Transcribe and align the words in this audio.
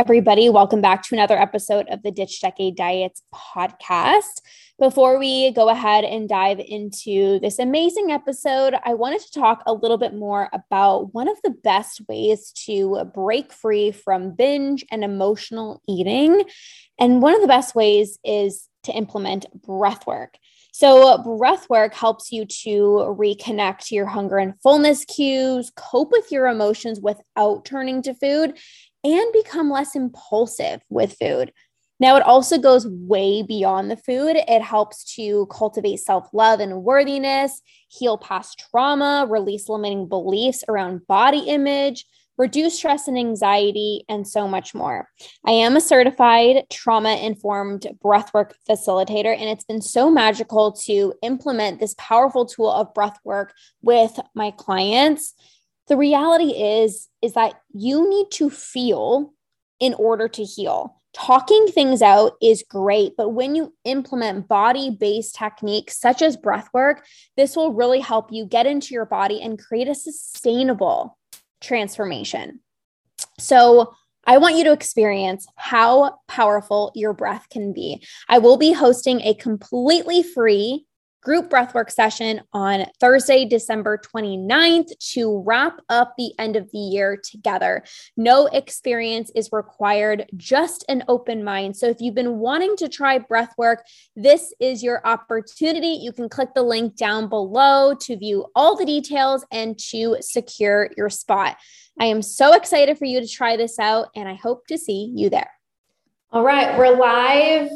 everybody. 0.00 0.48
Welcome 0.48 0.80
back 0.80 1.02
to 1.02 1.14
another 1.14 1.38
episode 1.38 1.86
of 1.90 2.02
the 2.02 2.10
Ditch 2.10 2.40
Decade 2.40 2.74
Diets 2.74 3.20
podcast. 3.34 4.40
Before 4.78 5.18
we 5.18 5.50
go 5.50 5.68
ahead 5.68 6.04
and 6.04 6.26
dive 6.26 6.58
into 6.58 7.38
this 7.40 7.58
amazing 7.58 8.10
episode, 8.10 8.76
I 8.82 8.94
wanted 8.94 9.20
to 9.20 9.38
talk 9.38 9.62
a 9.66 9.74
little 9.74 9.98
bit 9.98 10.14
more 10.14 10.48
about 10.54 11.12
one 11.12 11.28
of 11.28 11.36
the 11.44 11.50
best 11.50 12.00
ways 12.08 12.50
to 12.64 13.10
break 13.12 13.52
free 13.52 13.92
from 13.92 14.34
binge 14.34 14.86
and 14.90 15.04
emotional 15.04 15.82
eating. 15.86 16.44
And 16.98 17.20
one 17.20 17.34
of 17.34 17.42
the 17.42 17.46
best 17.46 17.74
ways 17.74 18.18
is 18.24 18.70
to 18.84 18.92
implement 18.92 19.44
breath 19.52 20.06
work. 20.06 20.38
So, 20.72 21.18
breath 21.18 21.68
work 21.68 21.94
helps 21.94 22.30
you 22.30 22.46
to 22.46 23.14
reconnect 23.18 23.88
to 23.88 23.94
your 23.94 24.06
hunger 24.06 24.38
and 24.38 24.54
fullness 24.62 25.04
cues, 25.04 25.72
cope 25.76 26.12
with 26.12 26.30
your 26.30 26.46
emotions 26.46 27.00
without 27.00 27.64
turning 27.64 28.02
to 28.02 28.14
food, 28.14 28.56
and 29.04 29.32
become 29.32 29.70
less 29.70 29.94
impulsive 29.94 30.80
with 30.88 31.16
food. 31.18 31.52
Now, 32.00 32.16
it 32.16 32.22
also 32.22 32.56
goes 32.56 32.86
way 32.88 33.42
beyond 33.42 33.90
the 33.90 33.96
food. 33.96 34.36
It 34.36 34.62
helps 34.62 35.14
to 35.16 35.46
cultivate 35.46 35.98
self 35.98 36.28
love 36.32 36.58
and 36.60 36.82
worthiness, 36.82 37.60
heal 37.88 38.16
past 38.16 38.64
trauma, 38.70 39.26
release 39.28 39.68
limiting 39.68 40.08
beliefs 40.08 40.64
around 40.66 41.06
body 41.06 41.40
image, 41.40 42.06
reduce 42.38 42.78
stress 42.78 43.06
and 43.06 43.18
anxiety, 43.18 44.04
and 44.08 44.26
so 44.26 44.48
much 44.48 44.74
more. 44.74 45.10
I 45.44 45.50
am 45.50 45.76
a 45.76 45.80
certified 45.80 46.64
trauma 46.70 47.16
informed 47.16 47.86
breathwork 48.02 48.52
facilitator, 48.68 49.38
and 49.38 49.50
it's 49.50 49.64
been 49.64 49.82
so 49.82 50.10
magical 50.10 50.72
to 50.86 51.12
implement 51.22 51.80
this 51.80 51.94
powerful 51.98 52.46
tool 52.46 52.70
of 52.70 52.94
breathwork 52.94 53.50
with 53.82 54.18
my 54.34 54.52
clients 54.52 55.34
the 55.90 55.96
reality 55.96 56.52
is 56.52 57.08
is 57.20 57.34
that 57.34 57.60
you 57.74 58.08
need 58.08 58.30
to 58.30 58.48
feel 58.48 59.34
in 59.80 59.92
order 59.94 60.28
to 60.28 60.44
heal 60.44 60.96
talking 61.12 61.66
things 61.66 62.00
out 62.00 62.34
is 62.40 62.64
great 62.70 63.12
but 63.16 63.30
when 63.30 63.56
you 63.56 63.74
implement 63.84 64.46
body 64.46 64.88
based 64.88 65.34
techniques 65.34 65.98
such 65.98 66.22
as 66.22 66.36
breath 66.36 66.68
work 66.72 67.04
this 67.36 67.56
will 67.56 67.74
really 67.74 68.00
help 68.00 68.28
you 68.30 68.46
get 68.46 68.66
into 68.66 68.94
your 68.94 69.04
body 69.04 69.42
and 69.42 69.58
create 69.58 69.88
a 69.88 69.94
sustainable 69.94 71.18
transformation 71.60 72.60
so 73.38 73.92
I 74.26 74.38
want 74.38 74.56
you 74.56 74.64
to 74.64 74.72
experience 74.72 75.46
how 75.56 76.18
powerful 76.28 76.92
your 76.94 77.14
breath 77.14 77.46
can 77.50 77.72
be. 77.72 78.04
I 78.28 78.38
will 78.38 78.58
be 78.58 78.70
hosting 78.70 79.22
a 79.22 79.34
completely 79.34 80.22
free 80.22 80.86
group 81.22 81.50
breathwork 81.50 81.90
session 81.90 82.40
on 82.52 82.86
Thursday, 82.98 83.44
December 83.44 83.98
29th 83.98 84.90
to 85.12 85.42
wrap 85.44 85.80
up 85.88 86.14
the 86.16 86.32
end 86.38 86.56
of 86.56 86.70
the 86.72 86.78
year 86.78 87.20
together. 87.22 87.84
No 88.16 88.46
experience 88.46 89.30
is 89.34 89.50
required, 89.52 90.26
just 90.36 90.84
an 90.88 91.04
open 91.08 91.44
mind. 91.44 91.76
So 91.76 91.86
if 91.86 92.00
you've 92.00 92.14
been 92.14 92.38
wanting 92.38 92.76
to 92.76 92.88
try 92.88 93.18
breathwork, 93.18 93.78
this 94.16 94.54
is 94.60 94.82
your 94.82 95.06
opportunity. 95.06 95.98
You 96.02 96.12
can 96.12 96.28
click 96.28 96.54
the 96.54 96.62
link 96.62 96.96
down 96.96 97.28
below 97.28 97.94
to 97.94 98.16
view 98.16 98.46
all 98.54 98.76
the 98.76 98.86
details 98.86 99.44
and 99.52 99.78
to 99.90 100.16
secure 100.20 100.90
your 100.96 101.10
spot. 101.10 101.56
I 101.98 102.06
am 102.06 102.22
so 102.22 102.54
excited 102.54 102.96
for 102.96 103.04
you 103.04 103.20
to 103.20 103.28
try 103.28 103.56
this 103.56 103.78
out 103.78 104.08
and 104.16 104.28
I 104.28 104.34
hope 104.34 104.66
to 104.68 104.78
see 104.78 105.12
you 105.14 105.28
there. 105.28 105.50
All 106.32 106.44
right, 106.44 106.78
we're 106.78 106.96
live 106.96 107.70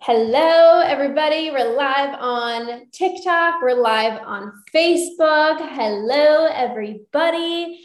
Hello, 0.00 0.80
everybody. 0.80 1.50
We're 1.50 1.74
live 1.74 2.14
on 2.20 2.88
TikTok. 2.92 3.60
We're 3.60 3.74
live 3.74 4.22
on 4.24 4.52
Facebook. 4.72 5.58
Hello, 5.74 6.46
everybody. 6.46 7.84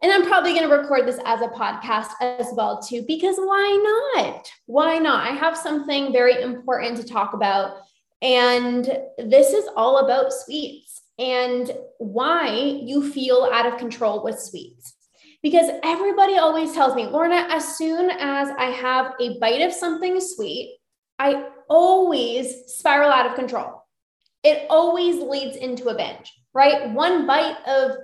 And 0.00 0.12
I'm 0.12 0.24
probably 0.26 0.52
going 0.52 0.62
to 0.62 0.74
record 0.74 1.08
this 1.08 1.18
as 1.26 1.40
a 1.42 1.48
podcast 1.48 2.12
as 2.20 2.46
well, 2.52 2.80
too, 2.80 3.04
because 3.08 3.36
why 3.36 4.12
not? 4.14 4.48
Why 4.66 4.98
not? 4.98 5.28
I 5.28 5.32
have 5.32 5.58
something 5.58 6.12
very 6.12 6.40
important 6.40 6.98
to 6.98 7.04
talk 7.04 7.34
about. 7.34 7.78
And 8.22 8.84
this 9.18 9.52
is 9.52 9.68
all 9.76 9.98
about 9.98 10.32
sweets 10.32 11.02
and 11.18 11.72
why 11.98 12.54
you 12.54 13.10
feel 13.10 13.50
out 13.52 13.66
of 13.66 13.76
control 13.76 14.22
with 14.22 14.38
sweets. 14.38 14.94
Because 15.42 15.68
everybody 15.82 16.38
always 16.38 16.72
tells 16.72 16.94
me, 16.94 17.06
Lorna, 17.06 17.48
as 17.50 17.76
soon 17.76 18.08
as 18.08 18.50
I 18.56 18.66
have 18.66 19.14
a 19.20 19.36
bite 19.40 19.62
of 19.62 19.72
something 19.72 20.20
sweet, 20.20 20.78
I 21.18 21.48
always 21.68 22.66
spiral 22.66 23.10
out 23.10 23.26
of 23.26 23.34
control. 23.34 23.82
It 24.42 24.66
always 24.68 25.16
leads 25.16 25.56
into 25.56 25.88
a 25.88 25.94
binge, 25.94 26.32
right? 26.52 26.90
One 26.90 27.26
bite 27.26 27.56
of 27.66 27.96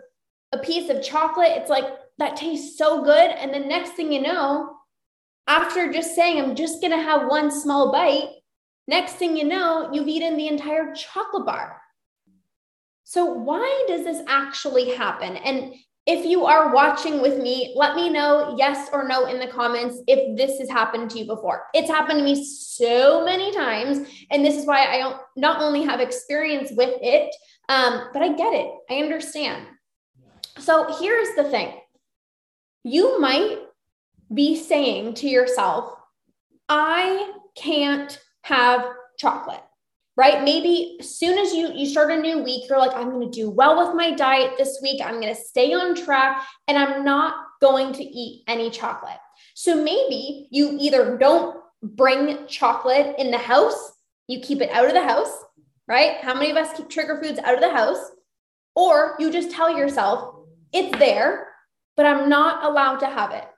a 0.53 0.59
piece 0.59 0.91
of 0.91 1.03
chocolate, 1.03 1.53
it's 1.53 1.71
like 1.71 1.85
that 2.19 2.37
tastes 2.37 2.79
so 2.79 3.03
good. 3.03 3.31
And 3.31 3.53
the 3.53 3.59
next 3.59 3.91
thing 3.93 4.13
you 4.13 4.23
know, 4.23 4.77
after 5.47 5.93
just 5.93 6.15
saying, 6.15 6.41
I'm 6.41 6.55
just 6.55 6.81
going 6.81 6.93
to 6.93 7.03
have 7.03 7.29
one 7.29 7.51
small 7.51 7.93
bite, 7.93 8.29
next 8.87 9.15
thing 9.15 9.37
you 9.37 9.45
know, 9.45 9.91
you've 9.93 10.09
eaten 10.09 10.37
the 10.37 10.49
entire 10.49 10.95
chocolate 10.95 11.47
bar. 11.47 11.81
So, 13.05 13.25
why 13.25 13.85
does 13.89 14.05
this 14.05 14.23
actually 14.29 14.95
happen? 14.95 15.37
And 15.37 15.75
if 16.07 16.25
you 16.25 16.45
are 16.45 16.75
watching 16.75 17.21
with 17.21 17.39
me, 17.39 17.75
let 17.77 17.95
me 17.95 18.09
know 18.09 18.55
yes 18.59 18.89
or 18.93 19.07
no 19.07 19.27
in 19.27 19.39
the 19.39 19.47
comments 19.47 19.99
if 20.07 20.37
this 20.37 20.59
has 20.59 20.69
happened 20.69 21.11
to 21.11 21.19
you 21.19 21.27
before. 21.27 21.67
It's 21.75 21.91
happened 21.91 22.19
to 22.19 22.25
me 22.25 22.45
so 22.45 23.25
many 23.25 23.55
times. 23.55 24.09
And 24.31 24.45
this 24.45 24.57
is 24.57 24.67
why 24.67 24.87
I 24.87 24.99
don't 24.99 25.17
not 25.37 25.61
only 25.61 25.83
have 25.83 26.01
experience 26.01 26.71
with 26.73 26.95
it, 27.03 27.35
um, 27.69 28.09
but 28.13 28.23
I 28.23 28.33
get 28.33 28.55
it. 28.55 28.73
I 28.89 28.95
understand. 28.95 29.67
So 30.59 30.97
here's 30.99 31.35
the 31.37 31.45
thing 31.45 31.75
you 32.83 33.21
might 33.21 33.59
be 34.33 34.57
saying 34.57 35.15
to 35.15 35.29
yourself, 35.29 35.95
I 36.69 37.33
can't 37.57 38.19
have 38.43 38.87
chocolate 39.19 39.63
right? 40.21 40.45
Maybe 40.45 40.99
as 41.01 41.17
soon 41.17 41.39
as 41.39 41.55
you 41.55 41.73
you 41.73 41.87
start 41.87 42.11
a 42.11 42.17
new 42.21 42.43
week, 42.43 42.69
you're 42.69 42.79
like, 42.79 42.95
I'm 42.95 43.09
going 43.09 43.33
to 43.33 43.41
do 43.41 43.49
well 43.49 43.79
with 43.79 43.97
my 43.97 44.11
diet 44.11 44.53
this 44.59 44.79
week. 44.83 45.01
I'm 45.03 45.19
going 45.19 45.35
to 45.35 45.41
stay 45.41 45.73
on 45.73 45.95
track 45.95 46.47
and 46.69 46.77
I'm 46.77 47.07
not 47.07 47.37
going 47.63 47.95
to 47.95 48.05
eat 48.05 48.45
any 48.47 48.69
chocolate. 48.69 49.23
So 49.55 49.83
maybe 49.83 50.47
you 50.51 50.77
either 50.79 51.17
don't 51.17 51.57
bring 51.83 52.47
chocolate 52.49 53.15
in 53.19 53.31
the 53.31 53.39
house, 53.39 53.93
you 54.29 54.41
keep 54.41 54.61
it 54.61 54.69
out 54.73 54.89
of 54.89 54.93
the 54.93 55.03
house, 55.03 55.33
right? 55.89 56.19
How 56.21 56.35
many 56.35 56.51
of 56.51 56.59
us 56.59 56.77
keep 56.77 56.91
trigger 56.91 57.19
foods 57.23 57.39
out 57.39 57.55
of 57.55 57.63
the 57.63 57.73
house? 57.73 58.11
Or 58.75 59.17
you 59.19 59.33
just 59.33 59.51
tell 59.51 59.75
yourself, 59.75 60.35
it's 60.71 60.97
there, 60.99 61.49
but 61.97 62.05
I'm 62.05 62.29
not 62.29 62.63
allowed 62.63 62.99
to 62.99 63.07
have 63.07 63.31
it. 63.31 63.49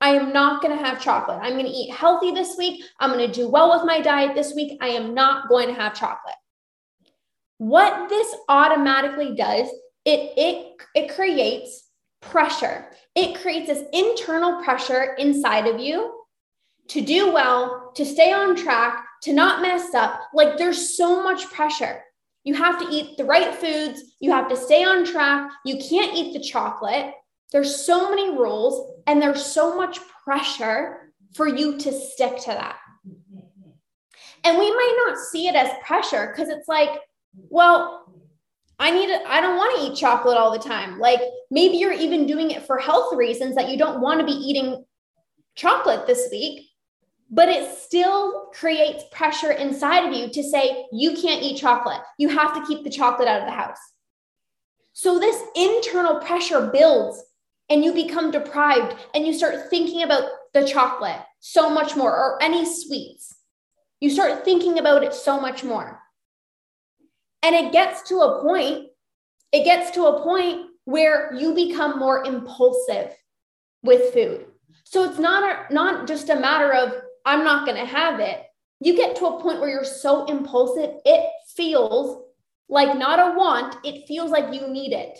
I 0.00 0.10
am 0.10 0.32
not 0.32 0.62
going 0.62 0.76
to 0.76 0.84
have 0.84 1.02
chocolate. 1.02 1.38
I'm 1.42 1.52
going 1.52 1.66
to 1.66 1.70
eat 1.70 1.92
healthy 1.92 2.32
this 2.32 2.56
week. 2.56 2.82
I'm 2.98 3.12
going 3.12 3.26
to 3.26 3.32
do 3.32 3.48
well 3.48 3.70
with 3.70 3.86
my 3.86 4.00
diet 4.00 4.34
this 4.34 4.54
week. 4.54 4.78
I 4.80 4.88
am 4.88 5.14
not 5.14 5.48
going 5.48 5.68
to 5.68 5.74
have 5.74 5.94
chocolate. 5.94 6.34
What 7.58 8.08
this 8.08 8.34
automatically 8.48 9.34
does, 9.34 9.68
it, 10.06 10.32
it, 10.38 10.76
it 10.94 11.14
creates 11.14 11.88
pressure. 12.22 12.86
It 13.14 13.40
creates 13.40 13.66
this 13.66 13.84
internal 13.92 14.62
pressure 14.62 15.14
inside 15.18 15.66
of 15.66 15.78
you 15.78 16.24
to 16.88 17.00
do 17.02 17.32
well, 17.32 17.92
to 17.94 18.04
stay 18.04 18.32
on 18.32 18.56
track, 18.56 19.04
to 19.22 19.32
not 19.32 19.60
mess 19.60 19.94
up. 19.94 20.20
Like 20.32 20.56
there's 20.56 20.96
so 20.96 21.22
much 21.22 21.46
pressure. 21.50 22.02
You 22.44 22.54
have 22.54 22.78
to 22.78 22.86
eat 22.90 23.18
the 23.18 23.24
right 23.24 23.54
foods. 23.54 24.02
You 24.20 24.32
have 24.32 24.48
to 24.48 24.56
stay 24.56 24.82
on 24.82 25.04
track. 25.04 25.50
You 25.64 25.76
can't 25.76 26.16
eat 26.16 26.32
the 26.32 26.40
chocolate. 26.40 27.12
There's 27.52 27.84
so 27.84 28.10
many 28.10 28.30
rules 28.30 28.94
and 29.06 29.20
there's 29.20 29.44
so 29.44 29.76
much 29.76 29.98
pressure 30.24 31.12
for 31.34 31.48
you 31.48 31.78
to 31.78 31.92
stick 31.92 32.38
to 32.38 32.46
that. 32.46 32.76
And 34.44 34.58
we 34.58 34.70
might 34.70 35.04
not 35.06 35.18
see 35.18 35.48
it 35.48 35.54
as 35.54 35.70
pressure 35.84 36.28
because 36.28 36.48
it's 36.48 36.68
like, 36.68 36.90
well, 37.48 38.14
I 38.78 38.90
need 38.90 39.08
to, 39.08 39.20
I 39.28 39.40
don't 39.40 39.56
want 39.56 39.78
to 39.78 39.86
eat 39.86 39.98
chocolate 39.98 40.38
all 40.38 40.50
the 40.50 40.58
time. 40.58 40.98
Like 40.98 41.20
maybe 41.50 41.76
you're 41.76 41.92
even 41.92 42.26
doing 42.26 42.50
it 42.50 42.62
for 42.62 42.78
health 42.78 43.14
reasons 43.14 43.54
that 43.56 43.68
you 43.68 43.76
don't 43.76 44.00
want 44.00 44.20
to 44.20 44.26
be 44.26 44.32
eating 44.32 44.84
chocolate 45.54 46.06
this 46.06 46.28
week, 46.30 46.68
but 47.30 47.48
it 47.48 47.76
still 47.78 48.46
creates 48.54 49.04
pressure 49.12 49.52
inside 49.52 50.08
of 50.08 50.14
you 50.14 50.30
to 50.30 50.42
say, 50.42 50.86
you 50.92 51.10
can't 51.12 51.42
eat 51.42 51.58
chocolate. 51.58 52.00
You 52.18 52.28
have 52.28 52.54
to 52.54 52.66
keep 52.66 52.82
the 52.82 52.90
chocolate 52.90 53.28
out 53.28 53.42
of 53.42 53.46
the 53.46 53.52
house. 53.52 53.78
So 54.94 55.18
this 55.18 55.40
internal 55.54 56.20
pressure 56.20 56.70
builds 56.72 57.22
and 57.70 57.84
you 57.84 57.94
become 57.94 58.32
deprived 58.32 58.96
and 59.14 59.24
you 59.24 59.32
start 59.32 59.70
thinking 59.70 60.02
about 60.02 60.24
the 60.52 60.66
chocolate 60.66 61.20
so 61.38 61.70
much 61.70 61.96
more 61.96 62.12
or 62.12 62.42
any 62.42 62.66
sweets. 62.66 63.36
You 64.00 64.10
start 64.10 64.44
thinking 64.44 64.78
about 64.78 65.04
it 65.04 65.14
so 65.14 65.40
much 65.40 65.62
more. 65.62 66.00
And 67.42 67.54
it 67.54 67.72
gets 67.72 68.02
to 68.08 68.18
a 68.18 68.42
point, 68.42 68.88
it 69.52 69.64
gets 69.64 69.92
to 69.92 70.06
a 70.06 70.22
point 70.22 70.66
where 70.84 71.32
you 71.34 71.54
become 71.54 71.98
more 71.98 72.24
impulsive 72.24 73.14
with 73.82 74.12
food. 74.12 74.46
So 74.84 75.08
it's 75.08 75.18
not 75.18 75.70
a, 75.70 75.72
not 75.72 76.08
just 76.08 76.28
a 76.28 76.38
matter 76.38 76.74
of 76.74 76.94
I'm 77.24 77.44
not 77.44 77.66
going 77.66 77.78
to 77.78 77.86
have 77.86 78.18
it. 78.20 78.42
You 78.80 78.96
get 78.96 79.16
to 79.16 79.26
a 79.26 79.40
point 79.40 79.60
where 79.60 79.68
you're 79.70 79.84
so 79.84 80.24
impulsive, 80.24 80.90
it 81.04 81.30
feels 81.54 82.24
like 82.68 82.96
not 82.96 83.18
a 83.18 83.38
want, 83.38 83.76
it 83.84 84.06
feels 84.06 84.30
like 84.30 84.54
you 84.54 84.68
need 84.68 84.92
it. 84.92 85.18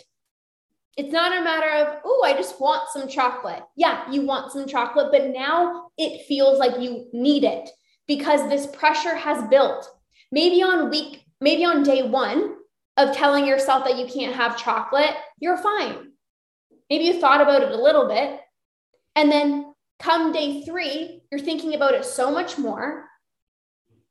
It's 1.01 1.11
not 1.11 1.35
a 1.35 1.43
matter 1.43 1.83
of, 1.83 1.97
oh, 2.05 2.21
I 2.23 2.33
just 2.33 2.61
want 2.61 2.87
some 2.89 3.07
chocolate. 3.07 3.63
Yeah, 3.75 4.07
you 4.11 4.21
want 4.21 4.51
some 4.51 4.67
chocolate, 4.67 5.07
but 5.11 5.31
now 5.31 5.87
it 5.97 6.27
feels 6.27 6.59
like 6.59 6.79
you 6.79 7.07
need 7.11 7.43
it 7.43 7.71
because 8.07 8.47
this 8.47 8.67
pressure 8.67 9.15
has 9.15 9.43
built. 9.49 9.89
Maybe 10.31 10.61
on 10.61 10.91
week 10.91 11.25
maybe 11.39 11.65
on 11.65 11.81
day 11.81 12.03
one 12.03 12.53
of 12.97 13.17
telling 13.17 13.47
yourself 13.47 13.83
that 13.85 13.97
you 13.97 14.05
can't 14.05 14.35
have 14.35 14.61
chocolate, 14.61 15.15
you're 15.39 15.57
fine. 15.57 16.11
Maybe 16.87 17.05
you 17.05 17.19
thought 17.19 17.41
about 17.41 17.63
it 17.63 17.71
a 17.71 17.81
little 17.81 18.07
bit. 18.07 18.39
And 19.15 19.31
then 19.31 19.73
come 19.99 20.31
day 20.31 20.61
three, 20.61 21.23
you're 21.31 21.41
thinking 21.41 21.73
about 21.73 21.95
it 21.95 22.05
so 22.05 22.29
much 22.29 22.59
more. 22.59 23.05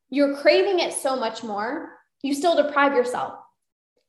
You're 0.08 0.38
craving 0.38 0.80
it 0.80 0.92
so 0.92 1.14
much 1.14 1.44
more. 1.44 1.92
You 2.24 2.34
still 2.34 2.56
deprive 2.56 2.94
yourself. 2.94 3.34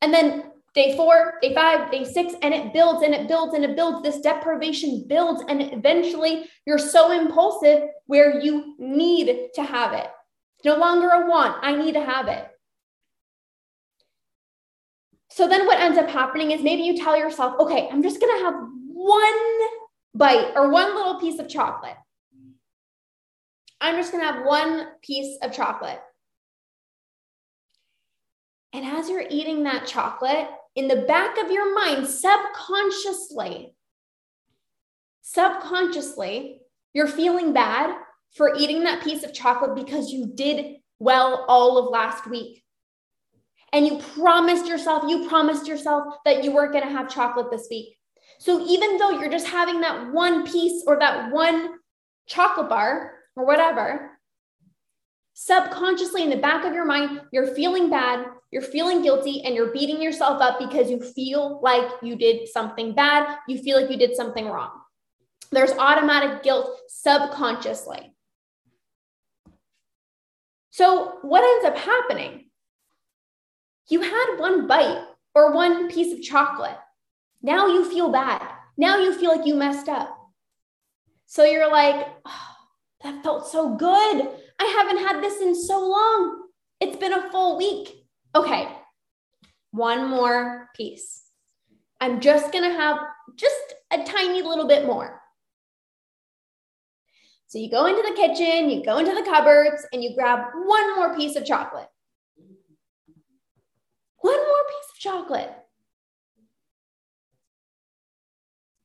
And 0.01 0.11
then 0.11 0.50
day 0.73 0.95
four, 0.95 1.33
day 1.41 1.53
five, 1.53 1.91
day 1.91 2.05
six, 2.05 2.33
and 2.41 2.53
it 2.53 2.73
builds 2.73 3.03
and 3.03 3.13
it 3.13 3.27
builds 3.27 3.53
and 3.53 3.63
it 3.63 3.75
builds. 3.75 4.03
This 4.03 4.21
deprivation 4.21 5.05
builds. 5.07 5.43
And 5.47 5.61
eventually 5.61 6.45
you're 6.65 6.77
so 6.77 7.11
impulsive 7.11 7.89
where 8.05 8.39
you 8.39 8.75
need 8.79 9.49
to 9.55 9.63
have 9.63 9.93
it. 9.93 10.07
no 10.63 10.77
longer 10.77 11.09
a 11.09 11.29
want. 11.29 11.57
I 11.61 11.75
need 11.75 11.93
to 11.93 12.05
have 12.05 12.27
it. 12.27 12.47
So 15.29 15.47
then 15.47 15.65
what 15.65 15.79
ends 15.79 15.97
up 15.97 16.09
happening 16.09 16.51
is 16.51 16.61
maybe 16.61 16.83
you 16.83 16.97
tell 16.97 17.17
yourself, 17.17 17.59
okay, 17.59 17.87
I'm 17.91 18.03
just 18.03 18.19
to 18.37 18.43
have 18.43 18.55
one 18.93 19.33
bite 20.13 20.51
or 20.55 20.69
one 20.69 20.93
little 20.93 21.19
piece 21.19 21.39
of 21.39 21.47
chocolate. 21.47 21.95
I'm 23.79 23.95
just 23.95 24.11
to 24.23 24.31
have 24.31 24.45
one 24.45 24.87
piece 25.01 25.37
of 25.41 25.53
chocolate. 25.53 25.99
And 28.73 28.85
as 28.85 29.09
you're 29.09 29.25
eating 29.29 29.63
that 29.63 29.87
chocolate, 29.87 30.47
in 30.75 30.87
the 30.87 31.03
back 31.07 31.37
of 31.37 31.51
your 31.51 31.75
mind, 31.75 32.07
subconsciously, 32.07 33.75
subconsciously, 35.21 36.61
you're 36.93 37.07
feeling 37.07 37.53
bad 37.53 37.95
for 38.35 38.55
eating 38.55 38.83
that 38.83 39.03
piece 39.03 39.23
of 39.23 39.33
chocolate 39.33 39.75
because 39.75 40.11
you 40.11 40.31
did 40.33 40.77
well 40.99 41.45
all 41.47 41.77
of 41.77 41.91
last 41.91 42.29
week 42.29 42.63
and 43.73 43.87
you 43.87 43.97
promised 44.15 44.67
yourself, 44.67 45.03
you 45.07 45.27
promised 45.27 45.67
yourself 45.67 46.15
that 46.25 46.43
you 46.43 46.51
weren't 46.51 46.73
going 46.73 46.85
to 46.85 46.91
have 46.91 47.09
chocolate 47.09 47.51
this 47.51 47.67
week. 47.69 47.97
So 48.39 48.65
even 48.65 48.97
though 48.97 49.11
you're 49.11 49.31
just 49.31 49.47
having 49.47 49.81
that 49.81 50.11
one 50.11 50.45
piece 50.45 50.83
or 50.85 50.99
that 50.99 51.31
one 51.31 51.75
chocolate 52.27 52.69
bar 52.69 53.13
or 53.35 53.45
whatever, 53.45 54.11
subconsciously 55.33 56.23
in 56.23 56.29
the 56.29 56.37
back 56.37 56.65
of 56.65 56.73
your 56.73 56.85
mind, 56.85 57.21
you're 57.31 57.55
feeling 57.55 57.89
bad, 57.89 58.25
you're 58.51 58.61
feeling 58.61 59.01
guilty, 59.01 59.43
and 59.43 59.55
you're 59.55 59.71
beating 59.71 60.01
yourself 60.01 60.41
up 60.41 60.59
because 60.59 60.89
you 60.89 61.01
feel 61.01 61.59
like 61.61 61.89
you 62.01 62.15
did 62.15 62.47
something 62.47 62.93
bad, 62.93 63.37
you 63.47 63.57
feel 63.57 63.79
like 63.79 63.89
you 63.89 63.97
did 63.97 64.15
something 64.15 64.47
wrong. 64.47 64.71
There's 65.51 65.71
automatic 65.71 66.43
guilt 66.43 66.77
subconsciously. 66.87 68.13
So, 70.69 71.19
what 71.21 71.43
ends 71.43 71.65
up 71.65 71.77
happening 71.77 72.45
you 73.91 74.01
had 74.01 74.37
one 74.37 74.67
bite 74.67 75.03
or 75.35 75.51
one 75.53 75.89
piece 75.89 76.13
of 76.13 76.21
chocolate. 76.21 76.77
Now 77.41 77.67
you 77.67 77.89
feel 77.89 78.09
bad. 78.09 78.41
Now 78.77 78.99
you 78.99 79.13
feel 79.13 79.35
like 79.35 79.45
you 79.45 79.55
messed 79.55 79.89
up. 79.89 80.17
So 81.25 81.43
you're 81.43 81.69
like, 81.69 82.07
oh, 82.25 82.47
that 83.03 83.21
felt 83.21 83.47
so 83.47 83.75
good. 83.75 84.29
I 84.59 84.65
haven't 84.65 85.05
had 85.05 85.21
this 85.21 85.41
in 85.41 85.55
so 85.55 85.79
long. 85.79 86.43
It's 86.79 86.97
been 86.97 87.13
a 87.13 87.29
full 87.31 87.57
week. 87.57 88.00
Okay, 88.35 88.67
one 89.71 90.09
more 90.09 90.69
piece. 90.75 91.23
I'm 91.99 92.19
just 92.19 92.51
going 92.51 92.63
to 92.63 92.75
have 92.75 92.97
just 93.35 93.75
a 93.91 94.03
tiny 94.03 94.41
little 94.41 94.67
bit 94.67 94.85
more. 94.85 95.21
So 97.47 97.59
you 97.59 97.69
go 97.69 97.85
into 97.85 98.01
the 98.01 98.15
kitchen, 98.15 98.69
you 98.69 98.83
go 98.83 98.97
into 98.97 99.13
the 99.13 99.29
cupboards, 99.29 99.85
and 99.91 100.01
you 100.01 100.15
grab 100.15 100.39
one 100.65 100.95
more 100.95 101.15
piece 101.15 101.35
of 101.35 101.45
chocolate 101.45 101.89
one 104.21 104.37
more 104.37 104.63
piece 104.69 104.91
of 104.93 104.99
chocolate. 104.99 105.53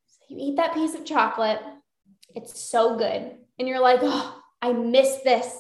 So 0.07 0.25
you 0.29 0.37
eat 0.41 0.57
that 0.57 0.75
piece 0.75 0.95
of 0.95 1.05
chocolate. 1.05 1.61
It's 2.35 2.61
so 2.61 2.97
good. 2.97 3.37
And 3.59 3.69
you're 3.69 3.81
like, 3.81 4.01
oh, 4.03 4.41
I 4.61 4.73
miss 4.73 5.19
this. 5.25 5.57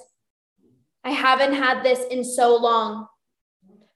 I 1.04 1.10
haven't 1.10 1.54
had 1.54 1.82
this 1.82 2.04
in 2.10 2.24
so 2.24 2.56
long. 2.56 3.06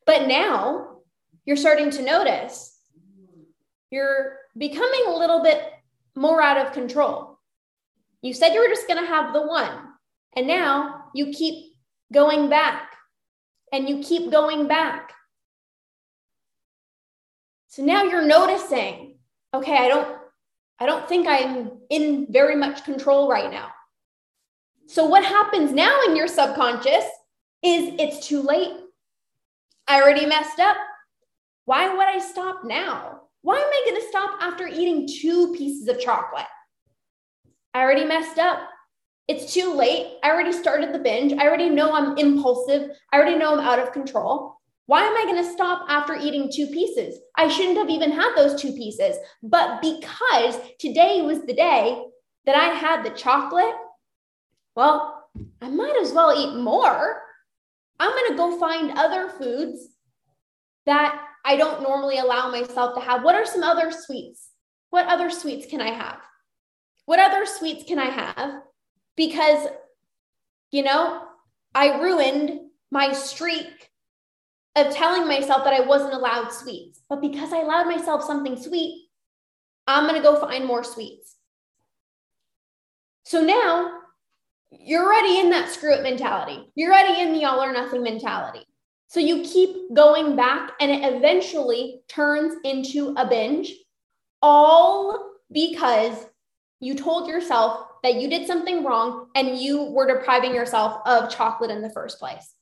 But 0.07 0.29
now 0.29 0.99
you're 1.45 1.57
starting 1.57 1.91
to 1.91 2.03
notice 2.03 2.79
you're 3.91 4.37
becoming 4.57 5.05
a 5.07 5.17
little 5.17 5.43
bit 5.43 5.63
more 6.15 6.43
out 6.43 6.65
of 6.65 6.73
control. 6.73 7.39
You 8.23 8.35
said 8.35 8.53
you 8.53 8.61
were 8.61 8.69
just 8.69 8.87
going 8.87 9.01
to 9.01 9.09
have 9.09 9.33
the 9.33 9.43
one, 9.43 9.73
and 10.37 10.47
now 10.47 11.05
you 11.15 11.33
keep 11.33 11.75
going 12.13 12.51
back 12.51 12.93
and 13.73 13.89
you 13.89 14.01
keep 14.01 14.31
going 14.31 14.67
back. 14.67 15.13
So 17.69 17.85
now 17.85 18.03
you're 18.03 18.27
noticing, 18.27 19.19
okay, 19.55 19.77
I 19.77 19.89
don't 19.89 20.19
I 20.81 20.87
don't 20.87 21.07
think 21.09 21.27
I'm 21.29 21.73
in 21.91 22.27
very 22.31 22.57
much 22.57 22.85
control 22.85 23.29
right 23.29 23.51
now. 23.51 23.69
So 24.87 25.05
what 25.05 25.25
happens 25.25 25.73
now 25.73 26.01
in 26.09 26.17
your 26.17 26.27
subconscious 26.27 27.05
is 27.63 27.95
it's 27.99 28.27
too 28.27 28.41
late. 28.41 28.73
I 29.91 30.01
already 30.01 30.25
messed 30.25 30.61
up. 30.61 30.77
Why 31.65 31.93
would 31.93 32.07
I 32.07 32.21
stop 32.21 32.63
now? 32.63 33.23
Why 33.43 33.57
am 33.57 33.69
I 33.69 33.83
going 33.87 34.01
to 34.01 34.09
stop 34.09 34.41
after 34.41 34.69
eating 34.69 35.09
two 35.09 35.53
pieces 35.53 35.89
of 35.89 35.99
chocolate? 35.99 36.47
I 37.75 37.81
already 37.81 38.05
messed 38.05 38.39
up. 38.39 38.61
It's 39.27 39.53
too 39.53 39.75
late. 39.75 40.19
I 40.23 40.31
already 40.31 40.53
started 40.53 40.95
the 40.95 41.01
binge. 41.01 41.33
I 41.33 41.45
already 41.45 41.69
know 41.69 41.93
I'm 41.93 42.17
impulsive. 42.19 42.91
I 43.13 43.17
already 43.17 43.37
know 43.37 43.55
I'm 43.55 43.67
out 43.67 43.81
of 43.81 43.93
control. 43.93 44.55
Why 44.87 45.03
am 45.03 45.17
I 45.17 45.25
going 45.25 45.43
to 45.45 45.53
stop 45.53 45.87
after 45.89 46.15
eating 46.15 46.53
two 46.55 46.69
pieces? 46.69 47.19
I 47.37 47.49
shouldn't 47.49 47.79
have 47.79 47.91
even 47.91 48.13
had 48.13 48.37
those 48.37 48.63
two 48.63 48.73
pieces. 48.73 49.17
But 49.43 49.83
because 49.83 50.57
today 50.79 51.23
was 51.23 51.41
the 51.41 51.55
day 51.55 52.01
that 52.47 52.55
I 52.55 52.67
had 52.67 53.05
the 53.05 53.11
chocolate, 53.11 53.75
well, 54.77 55.29
I 55.61 55.69
might 55.69 55.97
as 56.01 56.13
well 56.13 56.33
eat 56.39 56.63
more. 56.63 57.23
I'm 58.01 58.11
going 58.11 58.31
to 58.31 58.37
go 58.37 58.59
find 58.59 58.99
other 58.99 59.29
foods 59.29 59.89
that 60.87 61.21
I 61.45 61.57
don't 61.57 61.83
normally 61.83 62.19
allow 62.19 62.51
myself 62.51 62.95
to 62.95 63.01
have. 63.03 63.23
What 63.23 63.35
are 63.35 63.45
some 63.45 63.63
other 63.63 63.93
sweets? 63.93 64.49
What 64.89 65.07
other 65.07 65.29
sweets 65.29 65.67
can 65.67 65.83
I 65.83 65.91
have? 65.91 66.19
What 67.05 67.21
other 67.21 67.45
sweets 67.45 67.85
can 67.87 67.99
I 67.99 68.07
have? 68.07 68.63
Because, 69.17 69.69
you 70.71 70.83
know, 70.83 71.25
I 71.75 72.01
ruined 72.01 72.61
my 72.91 73.13
streak 73.13 73.91
of 74.77 74.95
telling 74.95 75.29
myself 75.29 75.65
that 75.65 75.75
I 75.75 75.81
wasn't 75.81 76.15
allowed 76.15 76.53
sweets. 76.53 77.03
But 77.09 77.21
because 77.21 77.53
I 77.53 77.61
allowed 77.61 77.87
myself 77.87 78.25
something 78.25 78.61
sweet, 78.61 79.09
I'm 79.87 80.09
going 80.09 80.21
to 80.21 80.27
go 80.27 80.41
find 80.41 80.65
more 80.65 80.85
sweets. 80.85 81.37
So 83.25 83.43
now 83.43 84.00
you're 84.71 85.05
already 85.05 85.41
in 85.41 85.51
that 85.51 85.71
screw 85.71 85.93
it 85.93 86.03
mentality. 86.03 86.71
You're 86.75 86.93
already 86.93 87.21
in 87.21 87.33
the 87.33 87.45
all 87.45 87.63
or 87.63 87.73
nothing 87.73 88.03
mentality. 88.03 88.65
So 89.09 89.21
you 89.21 89.43
keep 89.43 89.93
going 89.93 90.37
back 90.37 90.73
and 90.81 90.91
it 90.91 91.15
eventually 91.15 92.03
turns 92.09 92.55
into 92.65 93.15
a 93.17 93.27
binge, 93.29 93.73
all 94.41 95.33
because 95.51 96.27
you 96.79 96.95
told 96.95 97.29
yourself 97.29 97.87
that 98.05 98.15
you 98.15 98.31
did 98.31 98.47
something 98.47 98.85
wrong 98.85 99.27
and 99.35 99.59
you 99.59 99.83
were 99.85 100.07
depriving 100.07 100.55
yourself 100.55 101.03
of 101.07 101.29
chocolate 101.29 101.71
in 101.71 101.83
the 101.83 101.91
first 101.91 102.19
place 102.19 102.55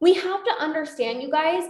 we 0.00 0.14
have 0.14 0.44
to 0.44 0.52
understand, 0.58 1.22
you 1.22 1.30
guys, 1.30 1.64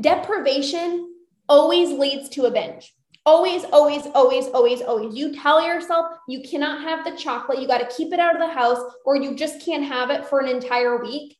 deprivation 0.00 1.14
always 1.48 1.90
leads 1.90 2.28
to 2.30 2.44
a 2.44 2.50
binge. 2.50 2.94
Always, 3.26 3.64
always, 3.64 4.06
always, 4.14 4.46
always, 4.48 4.80
always. 4.80 5.14
You 5.14 5.34
tell 5.34 5.64
yourself 5.64 6.16
you 6.26 6.42
cannot 6.42 6.82
have 6.82 7.04
the 7.04 7.16
chocolate, 7.16 7.60
you 7.60 7.66
got 7.66 7.78
to 7.78 7.96
keep 7.96 8.12
it 8.12 8.18
out 8.18 8.34
of 8.34 8.40
the 8.40 8.52
house, 8.52 8.80
or 9.04 9.16
you 9.16 9.34
just 9.34 9.64
can't 9.64 9.84
have 9.84 10.10
it 10.10 10.24
for 10.24 10.40
an 10.40 10.48
entire 10.48 11.02
week. 11.02 11.36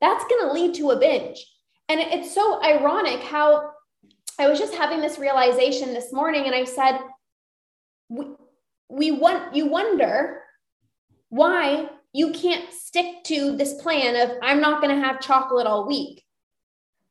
That's 0.00 0.24
going 0.24 0.46
to 0.46 0.52
lead 0.52 0.74
to 0.74 0.90
a 0.90 0.98
binge. 0.98 1.46
And 1.88 2.00
it's 2.00 2.34
so 2.34 2.62
ironic 2.62 3.20
how 3.20 3.70
I 4.38 4.48
was 4.48 4.58
just 4.58 4.74
having 4.74 5.00
this 5.00 5.18
realization 5.18 5.94
this 5.94 6.12
morning, 6.12 6.46
and 6.46 6.54
I 6.54 6.64
said, 6.64 6.98
we, 8.08 8.26
we 8.88 9.10
want 9.10 9.54
you 9.54 9.66
wonder 9.66 10.42
why 11.30 11.88
you 12.12 12.32
can't 12.32 12.70
stick 12.72 13.24
to 13.24 13.56
this 13.56 13.74
plan 13.80 14.16
of 14.16 14.36
I'm 14.42 14.60
not 14.60 14.82
going 14.82 14.94
to 14.94 15.02
have 15.02 15.20
chocolate 15.20 15.66
all 15.66 15.86
week. 15.86 16.22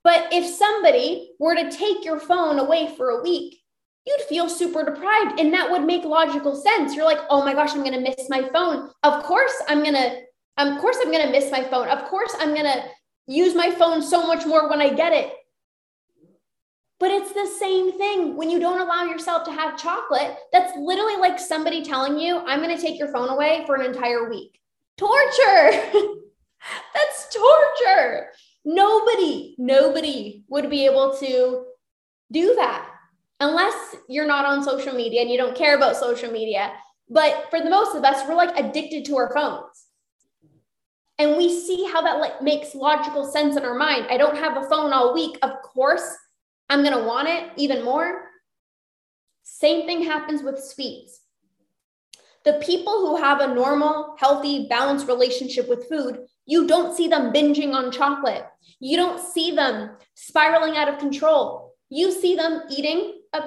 But 0.04 0.30
if 0.32 0.46
somebody 0.46 1.32
were 1.40 1.56
to 1.56 1.70
take 1.72 2.04
your 2.04 2.20
phone 2.20 2.60
away 2.60 2.94
for 2.98 3.10
a 3.10 3.22
week, 3.22 3.62
you'd 4.06 4.22
feel 4.22 4.50
super 4.50 4.84
deprived. 4.84 5.40
And 5.40 5.54
that 5.54 5.70
would 5.70 5.84
make 5.84 6.04
logical 6.04 6.56
sense. 6.56 6.96
You're 6.96 7.06
like, 7.06 7.20
oh 7.30 7.44
my 7.46 7.54
gosh, 7.54 7.74
I'm 7.74 7.84
going 7.84 7.94
to 7.94 8.00
miss 8.00 8.30
my 8.30 8.50
phone. 8.50 8.90
Of 9.04 9.24
course, 9.24 9.54
I'm 9.68 9.84
going 9.84 9.94
to, 9.94 10.22
of 10.58 10.80
course, 10.80 10.98
I'm 11.02 11.12
going 11.12 11.26
to 11.26 11.32
miss 11.32 11.52
my 11.52 11.64
phone. 11.64 11.88
Of 11.88 12.06
course, 12.06 12.36
I'm 12.40 12.54
going 12.54 12.66
to 12.66 12.84
use 13.28 13.54
my 13.56 13.70
phone 13.72 14.02
so 14.02 14.26
much 14.26 14.46
more 14.46 14.70
when 14.70 14.82
I 14.82 14.90
get 14.94 15.14
it. 15.14 15.34
But 17.00 17.12
it's 17.12 17.32
the 17.32 17.48
same 17.60 17.98
thing 17.98 18.36
when 18.36 18.52
you 18.52 18.60
don't 18.60 18.80
allow 18.80 19.06
yourself 19.06 19.44
to 19.46 19.52
have 19.52 19.76
chocolate. 19.76 20.36
That's 20.54 20.78
literally 20.78 21.18
like 21.18 21.40
somebody 21.40 21.84
telling 21.84 22.20
you, 22.20 22.40
I'm 22.46 22.62
going 22.62 22.76
to 22.76 22.82
take 22.82 23.00
your 23.00 23.12
phone 23.12 23.30
away 23.30 23.64
for 23.66 23.76
an 23.76 23.86
entire 23.86 24.30
week. 24.30 24.60
Torture. 24.98 25.72
That's 26.94 27.36
torture. 27.36 28.28
Nobody, 28.64 29.56
nobody 29.58 30.44
would 30.50 30.70
be 30.70 30.86
able 30.86 31.18
to 31.18 31.66
do 32.32 32.56
that 32.56 32.88
unless 33.40 33.96
you're 34.08 34.28
not 34.28 34.46
on 34.46 34.64
social 34.64 34.94
media 34.94 35.22
and 35.22 35.30
you 35.30 35.38
don't 35.38 35.58
care 35.58 35.76
about 35.76 35.96
social 35.96 36.32
media. 36.32 36.72
But 37.10 37.48
for 37.50 37.60
the 37.60 37.70
most 37.70 37.96
of 37.96 38.04
us, 38.04 38.28
we're 38.28 38.36
like 38.36 38.58
addicted 38.58 39.06
to 39.06 39.18
our 39.18 39.34
phones. 39.34 39.88
And 41.18 41.38
we 41.38 41.50
see 41.50 41.88
how 41.92 42.02
that 42.02 42.20
like 42.20 42.42
makes 42.42 42.74
logical 42.74 43.26
sense 43.26 43.56
in 43.56 43.66
our 43.66 43.76
mind. 43.76 44.08
I 44.10 44.18
don't 44.18 44.38
have 44.38 44.58
a 44.58 44.68
phone 44.70 44.94
all 44.94 45.14
week. 45.14 45.38
Of 45.42 45.62
course, 45.62 46.16
I'm 46.70 46.84
going 46.84 46.98
to 46.98 47.04
want 47.04 47.28
it 47.28 47.52
even 47.58 47.84
more. 47.84 48.30
Same 49.44 49.86
thing 49.86 50.04
happens 50.04 50.42
with 50.42 50.64
sweets. 50.64 51.20
The 52.44 52.54
people 52.54 53.08
who 53.08 53.18
have 53.18 53.40
a 53.40 53.54
normal, 53.54 54.16
healthy, 54.18 54.68
balanced 54.68 55.08
relationship 55.08 55.70
with 55.70 55.88
food 55.88 56.26
you 56.46 56.68
don't 56.68 56.96
see 56.96 57.08
them 57.08 57.32
binging 57.32 57.74
on 57.74 57.92
chocolate. 57.92 58.46
You 58.80 58.98
don't 58.98 59.20
see 59.20 59.52
them 59.52 59.92
spiraling 60.16 60.76
out 60.76 60.90
of 60.90 61.00
control. 61.00 61.76
You 61.90 62.12
see 62.12 62.36
them 62.36 62.64
eating 62.70 63.22
a, 63.34 63.42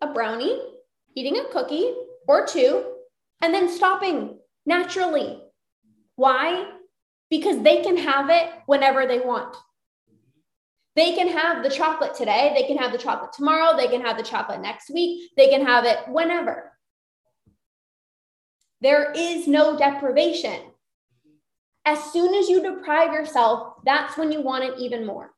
a 0.00 0.12
brownie, 0.12 0.60
eating 1.14 1.38
a 1.38 1.50
cookie 1.50 1.94
or 2.26 2.46
two, 2.46 2.84
and 3.40 3.54
then 3.54 3.68
stopping 3.68 4.38
naturally. 4.66 5.40
Why? 6.16 6.70
Because 7.30 7.62
they 7.62 7.82
can 7.82 7.96
have 7.96 8.30
it 8.30 8.50
whenever 8.66 9.06
they 9.06 9.20
want. 9.20 9.56
They 10.96 11.14
can 11.14 11.28
have 11.28 11.62
the 11.62 11.70
chocolate 11.70 12.14
today, 12.14 12.52
they 12.56 12.64
can 12.64 12.76
have 12.76 12.90
the 12.90 12.98
chocolate 12.98 13.32
tomorrow, 13.32 13.76
they 13.76 13.86
can 13.86 14.00
have 14.00 14.16
the 14.16 14.24
chocolate 14.24 14.60
next 14.60 14.90
week, 14.90 15.30
they 15.36 15.48
can 15.48 15.64
have 15.64 15.84
it 15.84 15.98
whenever. 16.08 16.72
There 18.80 19.12
is 19.12 19.48
no 19.48 19.76
deprivation. 19.76 20.60
As 21.84 22.12
soon 22.12 22.34
as 22.34 22.48
you 22.48 22.62
deprive 22.62 23.12
yourself, 23.12 23.74
that's 23.84 24.16
when 24.16 24.30
you 24.30 24.40
want 24.40 24.64
it 24.64 24.78
even 24.78 25.06
more. 25.06 25.32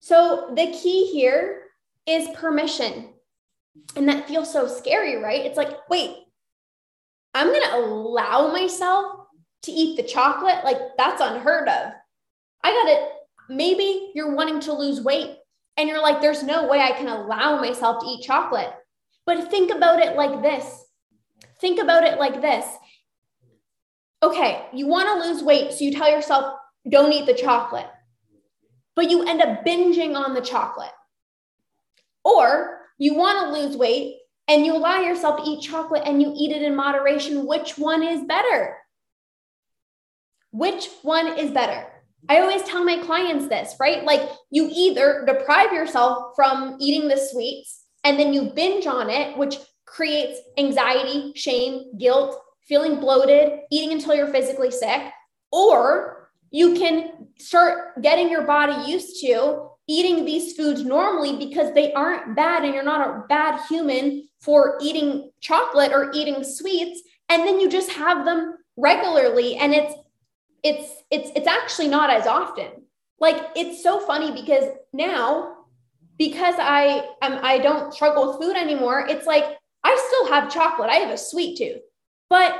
So 0.00 0.52
the 0.56 0.66
key 0.68 1.12
here 1.12 1.64
is 2.06 2.28
permission. 2.36 3.10
And 3.96 4.08
that 4.08 4.26
feels 4.26 4.52
so 4.52 4.66
scary, 4.66 5.16
right? 5.16 5.44
It's 5.44 5.56
like, 5.56 5.88
wait, 5.88 6.16
I'm 7.34 7.48
going 7.48 7.62
to 7.62 7.76
allow 7.76 8.52
myself 8.52 9.26
to 9.62 9.72
eat 9.72 9.96
the 9.96 10.02
chocolate. 10.02 10.64
Like, 10.64 10.78
that's 10.96 11.20
unheard 11.20 11.68
of. 11.68 11.92
I 12.62 12.70
got 12.72 12.88
it. 12.88 13.08
Maybe 13.48 14.12
you're 14.14 14.34
wanting 14.34 14.60
to 14.60 14.72
lose 14.72 15.00
weight 15.00 15.36
and 15.76 15.88
you're 15.88 16.02
like, 16.02 16.20
there's 16.20 16.42
no 16.42 16.68
way 16.68 16.80
I 16.80 16.92
can 16.92 17.08
allow 17.08 17.60
myself 17.60 18.02
to 18.02 18.08
eat 18.08 18.24
chocolate. 18.24 18.72
But 19.26 19.50
think 19.50 19.70
about 19.70 20.00
it 20.00 20.16
like 20.16 20.42
this 20.42 20.84
think 21.60 21.80
about 21.80 22.04
it 22.04 22.18
like 22.18 22.40
this 22.40 22.66
okay, 24.22 24.66
you 24.72 24.86
want 24.86 25.08
to 25.08 25.28
lose 25.28 25.42
weight. 25.42 25.72
So 25.72 25.84
you 25.84 25.92
tell 25.92 26.10
yourself, 26.10 26.54
don't 26.88 27.12
eat 27.12 27.26
the 27.26 27.34
chocolate, 27.34 27.88
but 28.94 29.10
you 29.10 29.26
end 29.26 29.40
up 29.40 29.64
binging 29.64 30.14
on 30.14 30.34
the 30.34 30.40
chocolate. 30.40 30.92
Or 32.24 32.80
you 32.98 33.14
want 33.14 33.38
to 33.38 33.60
lose 33.60 33.76
weight 33.76 34.16
and 34.46 34.66
you 34.66 34.76
allow 34.76 35.00
yourself 35.00 35.38
to 35.38 35.50
eat 35.50 35.62
chocolate 35.62 36.02
and 36.04 36.20
you 36.20 36.34
eat 36.36 36.52
it 36.52 36.62
in 36.62 36.76
moderation. 36.76 37.46
Which 37.46 37.78
one 37.78 38.02
is 38.02 38.24
better? 38.24 38.76
Which 40.52 40.88
one 41.02 41.38
is 41.38 41.50
better? 41.50 41.86
I 42.28 42.40
always 42.40 42.62
tell 42.64 42.84
my 42.84 42.98
clients 42.98 43.48
this, 43.48 43.74
right? 43.80 44.04
Like 44.04 44.28
you 44.50 44.68
either 44.70 45.24
deprive 45.26 45.72
yourself 45.72 46.34
from 46.36 46.76
eating 46.78 47.08
the 47.08 47.16
sweets 47.16 47.84
and 48.04 48.18
then 48.18 48.34
you 48.34 48.50
binge 48.54 48.86
on 48.86 49.08
it, 49.08 49.38
which 49.38 49.56
creates 49.90 50.40
anxiety, 50.56 51.32
shame, 51.34 51.96
guilt, 51.98 52.40
feeling 52.66 53.00
bloated, 53.00 53.60
eating 53.70 53.92
until 53.92 54.14
you're 54.14 54.32
physically 54.32 54.70
sick, 54.70 55.02
or 55.50 56.30
you 56.50 56.74
can 56.74 57.28
start 57.38 58.00
getting 58.02 58.30
your 58.30 58.42
body 58.42 58.90
used 58.90 59.20
to 59.20 59.68
eating 59.88 60.24
these 60.24 60.54
foods 60.56 60.84
normally 60.84 61.36
because 61.36 61.74
they 61.74 61.92
aren't 61.94 62.36
bad 62.36 62.64
and 62.64 62.74
you're 62.74 62.84
not 62.84 63.08
a 63.08 63.24
bad 63.28 63.60
human 63.68 64.28
for 64.40 64.78
eating 64.80 65.30
chocolate 65.40 65.92
or 65.92 66.12
eating 66.14 66.44
sweets 66.44 67.02
and 67.28 67.42
then 67.42 67.58
you 67.58 67.68
just 67.68 67.90
have 67.90 68.24
them 68.24 68.54
regularly 68.76 69.56
and 69.56 69.74
it's 69.74 69.94
it's 70.62 71.02
it's 71.10 71.30
it's 71.34 71.48
actually 71.48 71.88
not 71.88 72.10
as 72.10 72.26
often. 72.26 72.68
Like 73.18 73.42
it's 73.56 73.82
so 73.82 73.98
funny 74.00 74.30
because 74.30 74.64
now 74.92 75.56
because 76.20 76.56
i 76.58 77.02
am 77.22 77.38
i 77.42 77.56
don't 77.58 77.94
struggle 77.94 78.28
with 78.28 78.42
food 78.42 78.54
anymore 78.54 79.06
it's 79.08 79.26
like 79.26 79.56
i 79.90 79.94
still 80.08 80.32
have 80.32 80.52
chocolate 80.52 80.90
i 80.90 80.96
have 80.96 81.10
a 81.10 81.18
sweet 81.18 81.58
tooth 81.58 81.82
but 82.28 82.54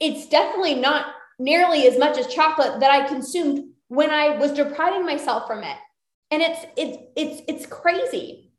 it's 0.00 0.28
definitely 0.28 0.76
not 0.76 1.06
nearly 1.38 1.86
as 1.86 1.98
much 1.98 2.18
as 2.18 2.26
chocolate 2.26 2.80
that 2.80 2.90
I 2.90 3.06
consumed 3.06 3.70
when 3.88 4.10
I 4.10 4.36
was 4.36 4.52
depriving 4.52 5.04
myself 5.04 5.46
from 5.46 5.62
it. 5.64 5.76
And 6.30 6.42
it's 6.42 6.66
it's 6.76 6.98
it's 7.16 7.42
it's 7.48 7.66
crazy. 7.66 8.52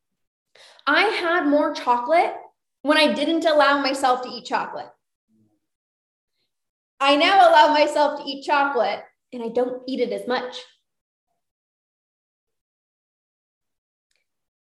I 0.87 1.03
had 1.03 1.45
more 1.45 1.73
chocolate 1.73 2.33
when 2.81 2.97
I 2.97 3.13
didn't 3.13 3.45
allow 3.45 3.81
myself 3.81 4.21
to 4.23 4.29
eat 4.29 4.45
chocolate. 4.45 4.89
I 6.99 7.15
now 7.15 7.49
allow 7.49 7.73
myself 7.73 8.19
to 8.19 8.27
eat 8.27 8.43
chocolate 8.43 9.01
and 9.31 9.43
I 9.43 9.49
don't 9.49 9.83
eat 9.87 9.99
it 9.99 10.11
as 10.11 10.27
much. 10.27 10.57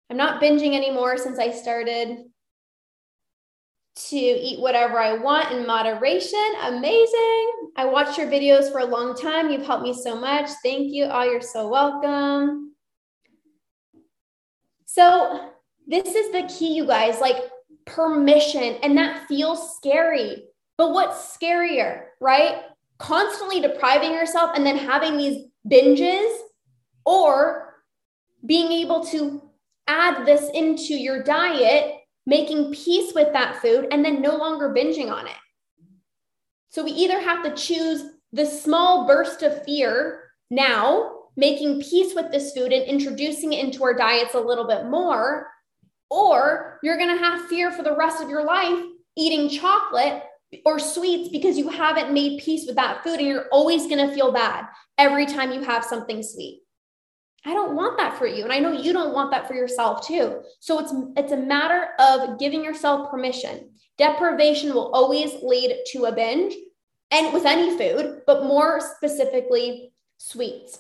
I'm 0.10 0.18
not 0.18 0.42
binging 0.42 0.76
anymore 0.76 1.18
since 1.18 1.40
I 1.40 1.52
started 1.52 2.18
to 4.08 4.16
eat 4.16 4.60
whatever 4.60 5.00
I 5.00 5.14
want 5.14 5.52
in 5.52 5.68
moderation. 5.68 6.54
Amazing. 6.62 7.72
I 7.76 7.86
watched 7.86 8.18
your 8.18 8.28
videos 8.28 8.72
for 8.72 8.80
a 8.80 8.86
long 8.86 9.16
time. 9.16 9.52
You've 9.52 9.66
helped 9.66 9.84
me 9.84 9.94
so 9.94 10.16
much. 10.16 10.50
Thank 10.64 10.94
you. 10.94 11.06
Oh, 11.06 11.24
you're 11.24 11.42
so 11.42 11.68
welcome. 11.68 12.74
So, 14.86 15.52
this 15.88 16.16
is 16.16 16.32
the 16.32 16.44
key, 16.48 16.76
you 16.76 16.86
guys 16.86 17.20
like 17.20 17.38
permission. 17.86 18.76
And 18.84 18.98
that 18.98 19.28
feels 19.28 19.76
scary. 19.76 20.46
But 20.78 20.92
what's 20.92 21.38
scarier, 21.38 22.06
right? 22.22 22.64
Constantly 23.00 23.60
depriving 23.60 24.12
yourself 24.12 24.52
and 24.56 24.66
then 24.66 24.78
having 24.78 25.18
these 25.18 25.46
binges 25.70 26.34
or 27.06 27.76
being 28.46 28.72
able 28.72 29.04
to 29.06 29.42
add 29.88 30.26
this 30.26 30.50
into 30.54 30.94
your 30.94 31.24
diet 31.24 31.99
making 32.30 32.72
peace 32.72 33.12
with 33.16 33.34
that 33.34 33.60
food, 33.60 33.88
and 33.92 34.06
then 34.06 34.22
no 34.22 34.38
longer 34.38 34.70
binging 34.70 35.12
on 35.12 35.26
it. 35.26 35.34
So 36.70 36.84
we 36.84 36.92
either 36.92 37.20
have 37.20 37.44
to 37.44 37.56
choose 37.56 38.04
the 38.32 38.46
small 38.46 39.08
burst 39.08 39.42
of 39.42 39.66
fear 39.66 40.22
now, 40.52 41.24
making 41.36 41.82
peace 41.82 42.14
with 42.14 42.32
this 42.32 42.54
food 42.54 42.72
and 42.72 42.84
introducing 42.84 43.54
it 43.54 43.66
into 43.66 43.84
our 43.84 43.96
diets 43.96 44.36
a 44.36 44.40
little 44.40 44.68
bit 44.68 44.86
more, 44.86 45.48
or 46.12 46.80
you're 46.84 46.98
going 46.98 47.18
to 47.18 47.24
have 47.24 47.48
fear 47.48 47.72
for 47.72 47.82
the 47.82 47.96
rest 47.96 48.22
of 48.22 48.30
your 48.30 48.46
life 48.46 48.80
eating 49.18 49.50
chocolate 49.50 50.24
or 50.66 50.78
sweets 50.78 51.30
because 51.30 51.58
you 51.58 51.70
haven't 51.70 52.14
made 52.14 52.40
peace 52.40 52.66
with 52.68 52.76
that 52.76 53.04
food 53.04 53.20
and 53.20 53.28
you're 53.28 53.48
always 53.52 53.88
going 53.88 54.08
to 54.08 54.14
feel 54.14 54.32
bad 54.32 54.66
every 55.00 55.26
time 55.26 55.52
you 55.52 55.64
have 55.64 55.84
something 55.84 56.22
sweet. 56.22 56.62
I 57.46 57.54
don't 57.54 57.76
want 57.76 57.98
that 57.98 58.18
for 58.18 58.28
you. 58.28 58.44
And 58.44 58.54
I 58.54 58.60
know 58.60 58.72
you 58.72 58.94
don't 58.94 59.14
want 59.14 59.32
that 59.32 59.48
for 59.48 59.54
yourself 59.56 60.06
too. 60.08 60.42
So 60.60 60.80
it's 60.80 60.94
it's 61.18 61.32
a 61.32 61.38
matter 61.38 61.90
of 62.00 62.38
giving 62.40 62.64
yourself 62.64 63.10
permission. 63.10 63.72
Deprivation 63.98 64.74
will 64.74 64.92
always 64.94 65.34
lead 65.42 65.78
to 65.92 66.06
a 66.06 66.12
binge 66.12 66.54
and 67.12 67.34
with 67.34 67.46
any 67.46 67.78
food, 67.78 68.22
but 68.28 68.44
more 68.44 68.80
specifically 68.82 69.92
sweets. 70.18 70.80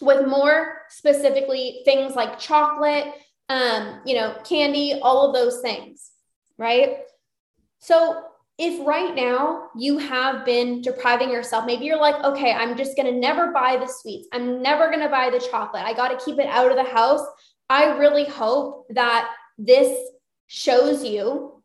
with 0.00 0.26
more 0.26 0.82
specifically 0.88 1.82
things 1.84 2.14
like 2.16 2.38
chocolate, 2.38 3.06
um, 3.48 4.00
you 4.04 4.14
know, 4.14 4.36
candy, 4.44 4.98
all 5.00 5.28
of 5.28 5.34
those 5.34 5.60
things, 5.60 6.10
right? 6.58 6.98
So 7.78 8.24
if 8.58 8.86
right 8.86 9.14
now 9.14 9.68
you 9.76 9.98
have 9.98 10.44
been 10.44 10.82
depriving 10.82 11.30
yourself, 11.30 11.64
maybe 11.66 11.84
you're 11.84 12.00
like, 12.00 12.22
okay, 12.22 12.52
I'm 12.52 12.76
just 12.76 12.96
going 12.96 13.12
to 13.12 13.18
never 13.18 13.50
buy 13.52 13.76
the 13.76 13.86
sweets. 13.86 14.28
I'm 14.32 14.62
never 14.62 14.88
going 14.88 15.00
to 15.00 15.08
buy 15.08 15.30
the 15.30 15.40
chocolate. 15.50 15.84
I 15.84 15.94
got 15.94 16.08
to 16.08 16.24
keep 16.24 16.38
it 16.38 16.46
out 16.46 16.70
of 16.70 16.76
the 16.76 16.90
house. 16.90 17.24
I 17.70 17.96
really 17.96 18.26
hope 18.26 18.86
that 18.90 19.30
this 19.58 19.96
shows 20.46 21.02
you 21.02 21.62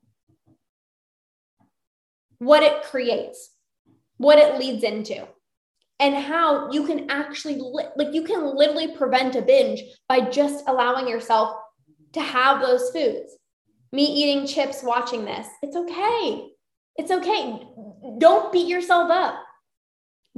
what 2.39 2.63
it 2.63 2.83
creates, 2.83 3.51
what 4.17 4.37
it 4.37 4.57
leads 4.57 4.83
into, 4.83 5.27
and 5.99 6.15
how 6.15 6.71
you 6.71 6.85
can 6.85 7.09
actually, 7.09 7.55
li- 7.59 7.89
like, 7.97 8.13
you 8.13 8.23
can 8.23 8.55
literally 8.55 8.95
prevent 8.95 9.35
a 9.35 9.41
binge 9.41 9.81
by 10.07 10.21
just 10.21 10.63
allowing 10.67 11.07
yourself 11.07 11.57
to 12.13 12.21
have 12.21 12.61
those 12.61 12.91
foods. 12.91 13.35
Me 13.91 14.05
eating 14.05 14.47
chips 14.47 14.83
watching 14.83 15.25
this, 15.25 15.47
it's 15.61 15.75
okay. 15.75 16.51
It's 16.97 17.11
okay. 17.11 17.61
Don't 18.17 18.51
beat 18.51 18.67
yourself 18.67 19.11
up. 19.11 19.43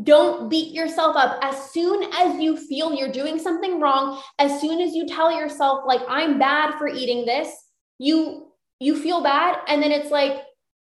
Don't 0.04 0.50
beat 0.50 0.74
yourself 0.74 1.16
up. 1.16 1.40
As 1.42 1.72
soon 1.72 2.04
as 2.14 2.40
you 2.40 2.56
feel 2.56 2.94
you're 2.94 3.12
doing 3.12 3.38
something 3.40 3.80
wrong, 3.80 4.22
as 4.38 4.62
soon 4.62 4.80
as 4.80 4.94
you 4.94 5.08
tell 5.08 5.32
yourself 5.32 5.84
like 5.86 6.02
I'm 6.08 6.40
bad 6.40 6.78
for 6.78 6.88
eating 6.88 7.26
this, 7.26 7.50
you 7.98 8.52
you 8.80 8.98
feel 8.98 9.22
bad 9.22 9.58
and 9.68 9.84
then 9.84 9.92
it's 9.92 10.10
like, 10.10 10.42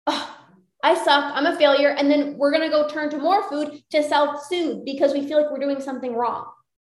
oh, 0.09 0.37
I 0.83 0.95
suck, 0.97 1.33
I'm 1.35 1.47
a 1.47 1.57
failure 1.57 1.91
and 1.91 2.11
then 2.11 2.37
we're 2.39 2.51
going 2.51 2.69
to 2.69 2.69
go 2.69 2.89
turn 2.89 3.09
to 3.11 3.19
more 3.19 3.49
food 3.49 3.81
to 3.91 4.03
self-soothe 4.03 4.85
because 4.85 5.13
we 5.13 5.27
feel 5.27 5.41
like 5.41 5.51
we're 5.51 5.61
doing 5.61 5.81
something 5.81 6.15
wrong. 6.17 6.45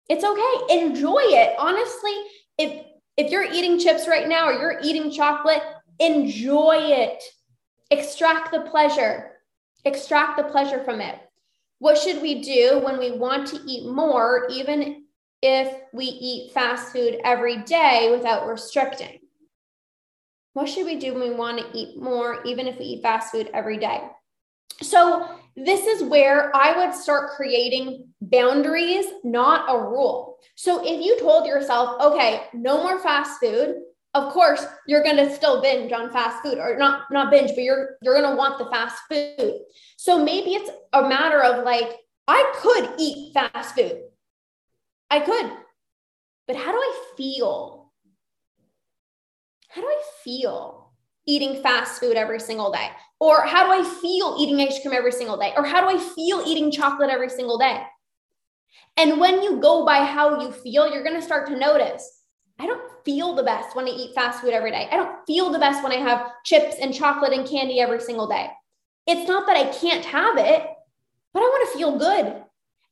It's 0.09 0.25
okay. 0.25 0.81
Enjoy 0.81 1.21
it. 1.21 1.55
Honestly, 1.57 2.13
if 2.57 2.85
if 3.15 3.31
you're 3.31 3.51
eating 3.51 3.79
chips 3.79 4.07
right 4.07 4.27
now 4.27 4.47
or 4.47 4.53
you're 4.53 4.79
eating 4.83 5.11
chocolate, 5.11 5.61
enjoy 5.99 6.77
it 6.79 7.23
extract 7.91 8.51
the 8.51 8.61
pleasure, 8.61 9.31
extract 9.85 10.37
the 10.37 10.43
pleasure 10.43 10.83
from 10.83 11.01
it. 11.01 11.19
What 11.79 11.97
should 11.97 12.21
we 12.21 12.41
do 12.41 12.81
when 12.83 12.99
we 12.99 13.11
want 13.11 13.47
to 13.47 13.61
eat 13.65 13.89
more, 13.89 14.47
even 14.51 15.05
if 15.41 15.73
we 15.93 16.05
eat 16.05 16.51
fast 16.51 16.91
food 16.91 17.19
every 17.23 17.63
day 17.63 18.09
without 18.11 18.47
restricting? 18.47 19.19
What 20.53 20.67
should 20.67 20.85
we 20.85 20.97
do 20.97 21.13
when 21.13 21.29
we 21.29 21.35
want 21.35 21.59
to 21.59 21.77
eat 21.77 22.01
more, 22.01 22.43
even 22.43 22.67
if 22.67 22.77
we 22.77 22.85
eat 22.85 23.01
fast 23.01 23.31
food 23.31 23.49
every 23.53 23.77
day? 23.77 24.01
So, 24.81 25.39
this 25.55 25.85
is 25.85 26.09
where 26.09 26.55
I 26.55 26.77
would 26.77 26.95
start 26.95 27.31
creating 27.31 28.07
boundaries, 28.21 29.05
not 29.23 29.65
a 29.69 29.77
rule. 29.77 30.37
So, 30.55 30.81
if 30.85 31.05
you 31.05 31.19
told 31.19 31.45
yourself, 31.45 32.01
okay, 32.01 32.43
no 32.53 32.81
more 32.83 32.99
fast 32.99 33.39
food, 33.39 33.75
of 34.13 34.33
course 34.33 34.65
you're 34.87 35.03
going 35.03 35.17
to 35.17 35.33
still 35.33 35.61
binge 35.61 35.91
on 35.91 36.09
fast 36.11 36.41
food 36.41 36.57
or 36.57 36.77
not 36.77 37.03
not 37.11 37.29
binge 37.29 37.49
but 37.49 37.63
you're 37.63 37.97
you're 38.01 38.19
going 38.19 38.29
to 38.29 38.35
want 38.35 38.57
the 38.57 38.65
fast 38.65 38.97
food. 39.09 39.59
So 39.97 40.23
maybe 40.23 40.51
it's 40.51 40.69
a 40.93 41.07
matter 41.07 41.43
of 41.43 41.63
like 41.63 41.89
i 42.27 42.53
could 42.57 42.99
eat 42.99 43.33
fast 43.33 43.75
food. 43.75 44.01
I 45.09 45.19
could. 45.19 45.51
But 46.47 46.55
how 46.55 46.71
do 46.71 46.77
i 46.77 47.03
feel? 47.17 47.91
How 49.67 49.81
do 49.81 49.87
i 49.87 50.01
feel 50.23 50.91
eating 51.27 51.61
fast 51.61 51.99
food 51.99 52.15
every 52.15 52.39
single 52.39 52.71
day? 52.71 52.89
Or 53.19 53.45
how 53.45 53.65
do 53.65 53.71
i 53.71 53.99
feel 54.01 54.37
eating 54.39 54.59
ice 54.59 54.81
cream 54.81 54.95
every 54.95 55.11
single 55.11 55.37
day? 55.37 55.53
Or 55.55 55.63
how 55.63 55.81
do 55.81 55.95
i 55.95 55.99
feel 56.15 56.43
eating 56.47 56.71
chocolate 56.71 57.11
every 57.11 57.29
single 57.29 57.59
day? 57.59 57.83
And 58.97 59.19
when 59.19 59.43
you 59.43 59.59
go 59.61 59.85
by 59.85 60.03
how 60.03 60.41
you 60.41 60.51
feel 60.51 60.91
you're 60.91 61.03
going 61.03 61.15
to 61.15 61.21
start 61.21 61.47
to 61.47 61.55
notice 61.55 62.18
I 62.59 62.65
don't 62.65 62.81
feel 63.05 63.33
the 63.35 63.43
best 63.43 63.75
when 63.75 63.85
I 63.85 63.91
eat 63.91 64.13
fast 64.13 64.41
food 64.41 64.51
every 64.51 64.71
day. 64.71 64.89
I 64.91 64.97
don't 64.97 65.25
feel 65.25 65.49
the 65.49 65.59
best 65.59 65.81
when 65.81 65.93
I 65.93 65.97
have 65.97 66.31
chips 66.43 66.75
and 66.81 66.93
chocolate 66.93 67.31
and 67.31 67.47
candy 67.47 67.79
every 67.79 68.01
single 68.01 68.27
day. 68.27 68.49
It's 69.07 69.27
not 69.27 69.47
that 69.47 69.55
I 69.55 69.71
can't 69.71 70.03
have 70.05 70.37
it, 70.37 70.67
but 71.33 71.39
I 71.39 71.43
want 71.43 71.71
to 71.71 71.77
feel 71.77 71.97
good. 71.97 72.43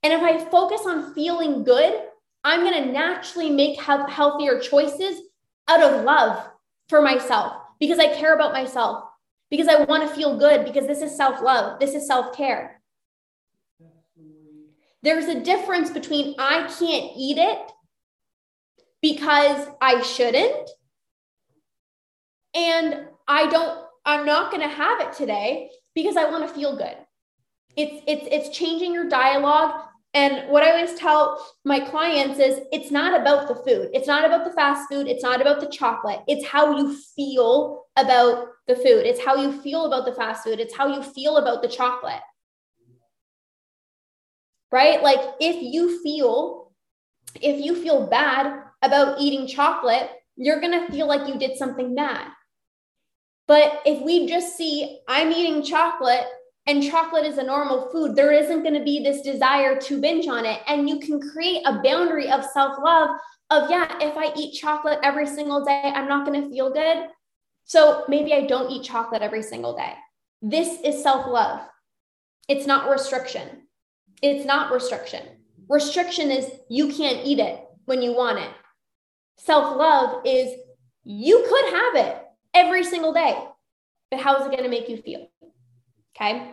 And 0.03 0.13
if 0.13 0.21
I 0.21 0.43
focus 0.49 0.81
on 0.85 1.13
feeling 1.13 1.63
good, 1.63 2.01
I'm 2.43 2.61
going 2.61 2.81
to 2.81 2.91
naturally 2.91 3.49
make 3.49 3.79
healthier 3.79 4.59
choices 4.59 5.21
out 5.67 5.83
of 5.83 6.05
love 6.05 6.47
for 6.87 7.01
myself 7.01 7.53
because 7.79 7.99
I 7.99 8.15
care 8.15 8.33
about 8.33 8.53
myself, 8.53 9.03
because 9.49 9.67
I 9.67 9.83
want 9.83 10.07
to 10.07 10.15
feel 10.15 10.37
good, 10.37 10.63
because 10.63 10.87
this 10.87 11.01
is 11.01 11.15
self 11.15 11.41
love, 11.41 11.79
this 11.79 11.93
is 11.93 12.07
self 12.07 12.35
care. 12.35 12.81
There's 15.03 15.25
a 15.25 15.41
difference 15.41 15.89
between 15.89 16.35
I 16.39 16.61
can't 16.79 17.11
eat 17.15 17.37
it 17.37 17.71
because 19.01 19.67
I 19.81 20.01
shouldn't. 20.01 20.69
And 22.55 23.07
I 23.27 23.47
don't, 23.49 23.85
I'm 24.05 24.25
not 24.25 24.51
going 24.51 24.67
to 24.67 24.73
have 24.73 25.01
it 25.01 25.13
today 25.13 25.69
because 25.93 26.17
I 26.17 26.29
want 26.29 26.47
to 26.47 26.53
feel 26.53 26.75
good. 26.77 26.95
It's, 27.75 28.03
it's, 28.07 28.27
it's 28.31 28.57
changing 28.57 28.93
your 28.93 29.07
dialogue. 29.07 29.81
And 30.13 30.49
what 30.49 30.63
I 30.63 30.71
always 30.71 30.95
tell 30.95 31.45
my 31.63 31.79
clients 31.79 32.39
is 32.39 32.61
it's 32.71 32.89
not 32.89 33.19
about 33.19 33.47
the 33.47 33.55
food. 33.55 33.89
It's 33.93 34.07
not 34.07 34.25
about 34.25 34.45
the 34.45 34.53
fast 34.53 34.89
food. 34.89 35.07
It's 35.07 35.21
not 35.21 35.41
about 35.41 35.59
the 35.59 35.67
chocolate. 35.67 36.21
It's 36.27 36.45
how 36.45 36.75
you 36.77 36.97
feel 37.15 37.83
about 37.97 38.47
the 38.67 38.75
food. 38.75 39.05
It's 39.05 39.23
how 39.23 39.35
you 39.35 39.61
feel 39.61 39.85
about 39.85 40.05
the 40.05 40.13
fast 40.13 40.43
food. 40.43 40.59
It's 40.59 40.75
how 40.75 40.87
you 40.87 41.03
feel 41.03 41.37
about 41.37 41.61
the 41.61 41.67
chocolate. 41.67 42.21
Right? 44.71 45.03
Like 45.03 45.19
if 45.39 45.61
you 45.61 46.01
feel, 46.01 46.71
if 47.39 47.63
you 47.63 47.75
feel 47.75 48.07
bad 48.07 48.63
about 48.81 49.19
eating 49.19 49.47
chocolate, 49.47 50.09
you're 50.35 50.61
going 50.61 50.73
to 50.73 50.91
feel 50.91 51.07
like 51.07 51.27
you 51.27 51.39
did 51.39 51.57
something 51.57 51.95
bad. 51.95 52.27
But 53.47 53.81
if 53.85 54.03
we 54.03 54.27
just 54.27 54.57
see, 54.57 54.99
I'm 55.07 55.31
eating 55.31 55.63
chocolate 55.63 56.25
and 56.67 56.83
chocolate 56.83 57.25
is 57.25 57.37
a 57.37 57.43
normal 57.43 57.89
food, 57.89 58.15
there 58.15 58.33
isn't 58.33 58.61
going 58.61 58.73
to 58.73 58.83
be 58.83 59.01
this 59.01 59.21
desire 59.21 59.79
to 59.79 60.01
binge 60.01 60.27
on 60.27 60.45
it. 60.45 60.59
And 60.67 60.89
you 60.89 60.99
can 60.99 61.21
create 61.21 61.63
a 61.65 61.81
boundary 61.81 62.29
of 62.29 62.43
self 62.43 62.77
love 62.83 63.17
of, 63.49 63.69
yeah, 63.69 63.97
if 64.01 64.17
I 64.17 64.33
eat 64.35 64.53
chocolate 64.53 64.99
every 65.01 65.25
single 65.25 65.63
day, 65.63 65.81
I'm 65.95 66.09
not 66.09 66.25
going 66.25 66.41
to 66.41 66.49
feel 66.49 66.71
good. 66.71 67.07
So 67.63 68.03
maybe 68.09 68.33
I 68.33 68.41
don't 68.41 68.69
eat 68.69 68.83
chocolate 68.83 69.21
every 69.21 69.43
single 69.43 69.77
day. 69.77 69.93
This 70.41 70.81
is 70.81 71.01
self 71.01 71.25
love. 71.27 71.61
It's 72.49 72.67
not 72.67 72.89
restriction. 72.89 73.63
It's 74.21 74.45
not 74.45 74.71
restriction. 74.71 75.23
Restriction 75.69 76.31
is 76.31 76.51
you 76.69 76.89
can't 76.89 77.25
eat 77.25 77.39
it 77.39 77.61
when 77.85 78.01
you 78.01 78.13
want 78.13 78.39
it. 78.39 78.49
Self 79.37 79.77
love 79.77 80.21
is 80.25 80.53
you 81.03 81.45
could 81.47 81.73
have 81.73 81.95
it 81.95 82.21
every 82.53 82.83
single 82.83 83.13
day, 83.13 83.37
but 84.11 84.19
how 84.19 84.37
is 84.37 84.45
it 84.45 84.51
going 84.51 84.63
to 84.63 84.69
make 84.69 84.89
you 84.89 84.97
feel? 84.97 85.29
Okay. 86.15 86.51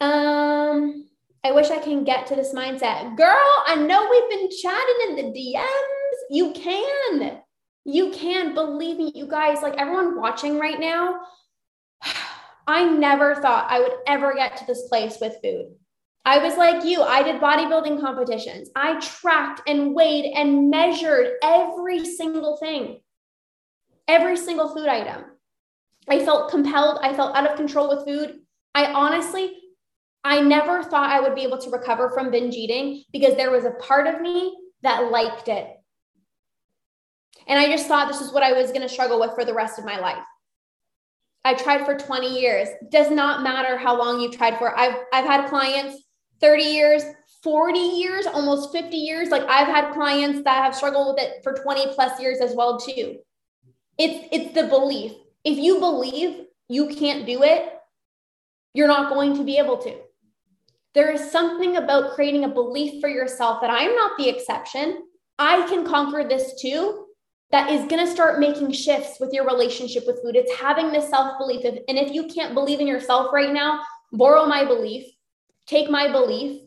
Um, 0.00 1.06
I 1.44 1.52
wish 1.52 1.70
I 1.70 1.78
can 1.78 2.04
get 2.04 2.26
to 2.28 2.36
this 2.36 2.54
mindset. 2.54 3.16
Girl, 3.16 3.64
I 3.66 3.76
know 3.76 4.08
we've 4.10 4.38
been 4.38 4.48
chatting 4.62 5.08
in 5.08 5.16
the 5.16 5.38
DMs. 5.38 6.18
You 6.30 6.52
can. 6.52 7.40
You 7.84 8.10
can. 8.10 8.54
Believe 8.54 8.98
me, 8.98 9.12
you 9.14 9.26
guys, 9.26 9.62
like 9.62 9.76
everyone 9.76 10.20
watching 10.20 10.58
right 10.58 10.78
now, 10.78 11.20
I 12.66 12.84
never 12.84 13.34
thought 13.36 13.70
I 13.70 13.80
would 13.80 13.94
ever 14.06 14.34
get 14.34 14.56
to 14.58 14.66
this 14.66 14.88
place 14.88 15.18
with 15.20 15.36
food. 15.42 15.74
I 16.24 16.38
was 16.38 16.56
like 16.56 16.84
you, 16.84 17.02
I 17.02 17.22
did 17.22 17.40
bodybuilding 17.40 18.00
competitions. 18.00 18.68
I 18.76 19.00
tracked 19.00 19.62
and 19.66 19.94
weighed 19.94 20.32
and 20.34 20.70
measured 20.70 21.32
every 21.42 22.04
single 22.04 22.58
thing, 22.58 23.00
every 24.06 24.36
single 24.36 24.74
food 24.74 24.86
item. 24.86 25.24
I 26.08 26.24
felt 26.24 26.50
compelled, 26.50 26.98
I 27.02 27.14
felt 27.14 27.36
out 27.36 27.50
of 27.50 27.56
control 27.56 27.88
with 27.88 28.04
food. 28.04 28.40
I 28.74 28.92
honestly, 28.92 29.52
I 30.22 30.40
never 30.40 30.82
thought 30.82 31.10
I 31.10 31.20
would 31.20 31.34
be 31.34 31.42
able 31.42 31.58
to 31.58 31.70
recover 31.70 32.10
from 32.10 32.30
binge 32.30 32.54
eating 32.54 33.04
because 33.12 33.36
there 33.36 33.50
was 33.50 33.64
a 33.64 33.70
part 33.72 34.06
of 34.06 34.20
me 34.20 34.56
that 34.82 35.10
liked 35.10 35.48
it. 35.48 35.68
And 37.46 37.58
I 37.58 37.66
just 37.66 37.86
thought 37.86 38.08
this 38.08 38.20
is 38.20 38.32
what 38.32 38.42
I 38.42 38.52
was 38.52 38.70
going 38.70 38.82
to 38.82 38.88
struggle 38.88 39.18
with 39.18 39.34
for 39.34 39.44
the 39.44 39.54
rest 39.54 39.78
of 39.78 39.86
my 39.86 39.98
life. 39.98 40.22
I 41.44 41.54
tried 41.54 41.86
for 41.86 41.96
20 41.96 42.38
years. 42.38 42.68
Does 42.90 43.10
not 43.10 43.42
matter 43.42 43.78
how 43.78 43.98
long 43.98 44.20
you've 44.20 44.36
tried 44.36 44.58
for. 44.58 44.78
I've 44.78 44.96
I've 45.12 45.24
had 45.24 45.48
clients 45.48 45.96
30 46.40 46.62
years, 46.62 47.02
40 47.42 47.78
years, 47.78 48.26
almost 48.26 48.72
50 48.72 48.96
years. 48.96 49.28
Like 49.28 49.42
I've 49.42 49.66
had 49.66 49.92
clients 49.92 50.42
that 50.44 50.64
have 50.64 50.74
struggled 50.74 51.14
with 51.14 51.24
it 51.24 51.42
for 51.42 51.54
20 51.54 51.94
plus 51.94 52.20
years 52.20 52.38
as 52.40 52.54
well 52.54 52.78
too. 52.78 53.18
It's 53.98 54.28
it's 54.32 54.54
the 54.54 54.66
belief. 54.66 55.12
If 55.44 55.58
you 55.58 55.78
believe 55.78 56.46
you 56.68 56.88
can't 56.88 57.26
do 57.26 57.42
it, 57.42 57.72
you're 58.74 58.88
not 58.88 59.10
going 59.10 59.36
to 59.36 59.44
be 59.44 59.58
able 59.58 59.78
to. 59.78 59.96
There 60.94 61.10
is 61.10 61.30
something 61.30 61.76
about 61.76 62.14
creating 62.14 62.44
a 62.44 62.48
belief 62.48 63.00
for 63.00 63.08
yourself 63.08 63.60
that 63.60 63.70
I'm 63.70 63.94
not 63.94 64.18
the 64.18 64.28
exception. 64.28 65.02
I 65.38 65.66
can 65.68 65.86
conquer 65.86 66.26
this 66.28 66.60
too. 66.60 67.06
That 67.52 67.70
is 67.70 67.86
going 67.86 68.04
to 68.04 68.10
start 68.10 68.38
making 68.38 68.72
shifts 68.72 69.18
with 69.18 69.32
your 69.32 69.44
relationship 69.44 70.04
with 70.06 70.22
food. 70.22 70.36
It's 70.36 70.54
having 70.54 70.92
this 70.92 71.08
self 71.08 71.38
belief. 71.38 71.64
And 71.64 71.98
if 71.98 72.12
you 72.12 72.26
can't 72.28 72.54
believe 72.54 72.80
in 72.80 72.86
yourself 72.86 73.32
right 73.32 73.52
now, 73.52 73.80
borrow 74.12 74.46
my 74.46 74.64
belief 74.64 75.04
take 75.70 75.88
my 75.88 76.10
belief, 76.10 76.62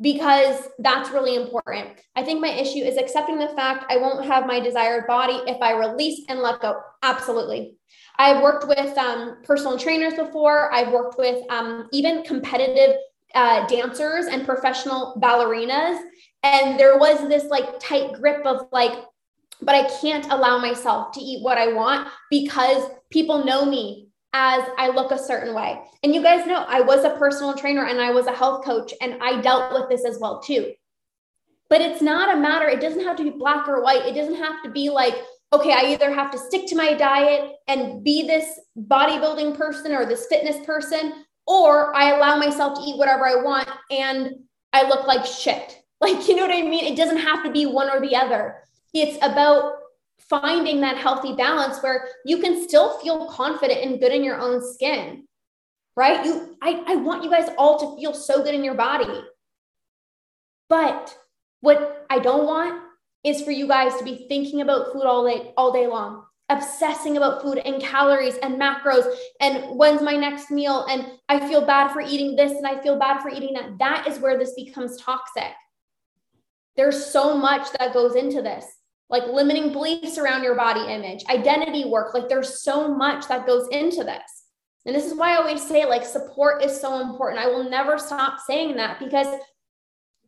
because 0.00 0.68
that's 0.78 1.10
really 1.10 1.34
important. 1.34 1.88
I 2.16 2.22
think 2.22 2.40
my 2.40 2.48
issue 2.48 2.82
is 2.90 2.96
accepting 2.96 3.38
the 3.38 3.48
fact 3.48 3.90
I 3.90 3.96
won't 3.96 4.24
have 4.24 4.46
my 4.46 4.58
desired 4.60 5.06
body 5.06 5.38
if 5.46 5.60
I 5.60 5.72
release 5.72 6.24
and 6.28 6.40
let 6.40 6.60
go. 6.60 6.80
Absolutely. 7.02 7.76
I've 8.18 8.42
worked 8.42 8.66
with 8.68 8.96
um, 8.98 9.38
personal 9.44 9.78
trainers 9.78 10.14
before. 10.14 10.72
I've 10.72 10.92
worked 10.92 11.18
with 11.18 11.42
um, 11.50 11.88
even 11.92 12.22
competitive 12.22 12.96
uh, 13.34 13.66
dancers 13.66 14.26
and 14.26 14.44
professional 14.44 15.18
ballerinas. 15.22 15.98
And 16.42 16.78
there 16.78 16.98
was 16.98 17.28
this 17.28 17.44
like 17.44 17.78
tight 17.78 18.12
grip 18.14 18.44
of 18.46 18.68
like, 18.72 19.04
but 19.62 19.74
I 19.74 19.88
can't 20.00 20.26
allow 20.30 20.58
myself 20.58 21.12
to 21.12 21.20
eat 21.20 21.42
what 21.42 21.58
I 21.58 21.72
want 21.72 22.08
because 22.30 22.90
people 23.10 23.44
know 23.44 23.64
me 23.64 24.09
as 24.32 24.62
I 24.78 24.88
look 24.88 25.10
a 25.10 25.18
certain 25.18 25.54
way. 25.54 25.80
And 26.02 26.14
you 26.14 26.22
guys 26.22 26.46
know 26.46 26.64
I 26.68 26.80
was 26.80 27.04
a 27.04 27.10
personal 27.10 27.54
trainer 27.54 27.86
and 27.86 28.00
I 28.00 28.10
was 28.10 28.26
a 28.26 28.32
health 28.32 28.64
coach 28.64 28.94
and 29.00 29.20
I 29.20 29.40
dealt 29.40 29.72
with 29.72 29.88
this 29.88 30.04
as 30.04 30.18
well 30.20 30.40
too. 30.40 30.72
But 31.68 31.80
it's 31.80 32.02
not 32.02 32.36
a 32.36 32.40
matter, 32.40 32.68
it 32.68 32.80
doesn't 32.80 33.04
have 33.04 33.16
to 33.16 33.24
be 33.24 33.30
black 33.30 33.68
or 33.68 33.82
white. 33.82 34.06
It 34.06 34.14
doesn't 34.14 34.36
have 34.36 34.62
to 34.64 34.70
be 34.70 34.90
like, 34.90 35.14
okay, 35.52 35.72
I 35.72 35.92
either 35.92 36.12
have 36.12 36.30
to 36.32 36.38
stick 36.38 36.66
to 36.68 36.76
my 36.76 36.94
diet 36.94 37.52
and 37.66 38.04
be 38.04 38.26
this 38.26 38.60
bodybuilding 38.76 39.56
person 39.56 39.92
or 39.92 40.06
this 40.06 40.26
fitness 40.26 40.64
person, 40.64 41.24
or 41.46 41.94
I 41.94 42.16
allow 42.16 42.36
myself 42.36 42.78
to 42.78 42.84
eat 42.84 42.98
whatever 42.98 43.26
I 43.26 43.42
want 43.42 43.68
and 43.90 44.34
I 44.72 44.88
look 44.88 45.06
like 45.06 45.26
shit. 45.26 45.76
Like, 46.02 46.28
you 46.28 46.34
know 46.34 46.46
what 46.46 46.56
I 46.56 46.62
mean? 46.62 46.90
It 46.90 46.96
doesn't 46.96 47.18
have 47.18 47.44
to 47.44 47.52
be 47.52 47.66
one 47.66 47.90
or 47.90 48.00
the 48.00 48.16
other. 48.16 48.62
It's 48.94 49.18
about 49.18 49.74
finding 50.28 50.80
that 50.80 50.96
healthy 50.96 51.34
balance 51.34 51.82
where 51.82 52.08
you 52.24 52.38
can 52.38 52.62
still 52.68 52.98
feel 53.00 53.26
confident 53.30 53.80
and 53.84 54.00
good 54.00 54.12
in 54.12 54.24
your 54.24 54.38
own 54.38 54.62
skin 54.74 55.24
right? 55.96 56.24
You 56.24 56.56
I, 56.62 56.82
I 56.86 56.96
want 56.96 57.24
you 57.24 57.30
guys 57.30 57.50
all 57.58 57.78
to 57.78 58.00
feel 58.00 58.14
so 58.14 58.42
good 58.42 58.54
in 58.54 58.64
your 58.64 58.74
body. 58.74 59.22
But 60.68 61.14
what 61.60 62.06
i 62.10 62.18
don't 62.18 62.46
want 62.46 62.82
is 63.24 63.42
for 63.42 63.50
you 63.50 63.68
guys 63.68 63.96
to 63.96 64.04
be 64.04 64.26
thinking 64.28 64.62
about 64.62 64.92
food 64.92 65.04
all 65.04 65.26
day 65.26 65.52
all 65.56 65.72
day 65.72 65.86
long 65.86 66.24
obsessing 66.48 67.16
about 67.16 67.42
food 67.42 67.58
and 67.58 67.80
calories 67.80 68.36
and 68.38 68.60
macros 68.60 69.06
and 69.40 69.78
when's 69.78 70.02
my 70.02 70.16
next 70.16 70.50
meal 70.50 70.86
and 70.90 71.06
i 71.28 71.38
feel 71.48 71.64
bad 71.64 71.92
for 71.92 72.00
eating 72.00 72.34
this 72.34 72.52
and 72.52 72.66
i 72.66 72.80
feel 72.80 72.98
bad 72.98 73.20
for 73.20 73.28
eating 73.28 73.52
that. 73.52 73.78
That 73.78 74.08
is 74.08 74.18
where 74.18 74.38
this 74.38 74.54
becomes 74.54 75.00
toxic. 75.00 75.52
There's 76.76 77.04
so 77.04 77.36
much 77.36 77.70
that 77.78 77.92
goes 77.92 78.16
into 78.16 78.42
this 78.42 78.64
like 79.10 79.26
limiting 79.26 79.72
beliefs 79.72 80.18
around 80.18 80.44
your 80.44 80.54
body 80.54 80.92
image, 80.92 81.24
identity 81.28 81.84
work. 81.84 82.14
Like 82.14 82.28
there's 82.28 82.62
so 82.62 82.94
much 82.94 83.26
that 83.28 83.46
goes 83.46 83.68
into 83.68 84.04
this. 84.04 84.44
And 84.86 84.94
this 84.94 85.04
is 85.04 85.14
why 85.14 85.32
I 85.32 85.36
always 85.36 85.66
say 85.66 85.84
like 85.84 86.04
support 86.04 86.62
is 86.62 86.80
so 86.80 87.00
important. 87.00 87.42
I 87.42 87.48
will 87.48 87.68
never 87.68 87.98
stop 87.98 88.38
saying 88.46 88.76
that 88.76 88.98
because 88.98 89.26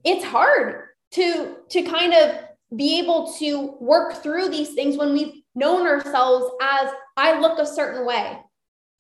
it's 0.04 0.24
hard 0.24 0.88
to 1.12 1.56
to 1.70 1.82
kind 1.82 2.12
of 2.12 2.40
be 2.76 2.98
able 2.98 3.32
to 3.38 3.76
work 3.80 4.22
through 4.22 4.48
these 4.48 4.74
things 4.74 4.96
when 4.96 5.12
we've 5.12 5.42
known 5.54 5.86
ourselves 5.86 6.50
as 6.60 6.90
I 7.16 7.38
look 7.38 7.58
a 7.58 7.66
certain 7.66 8.04
way. 8.06 8.38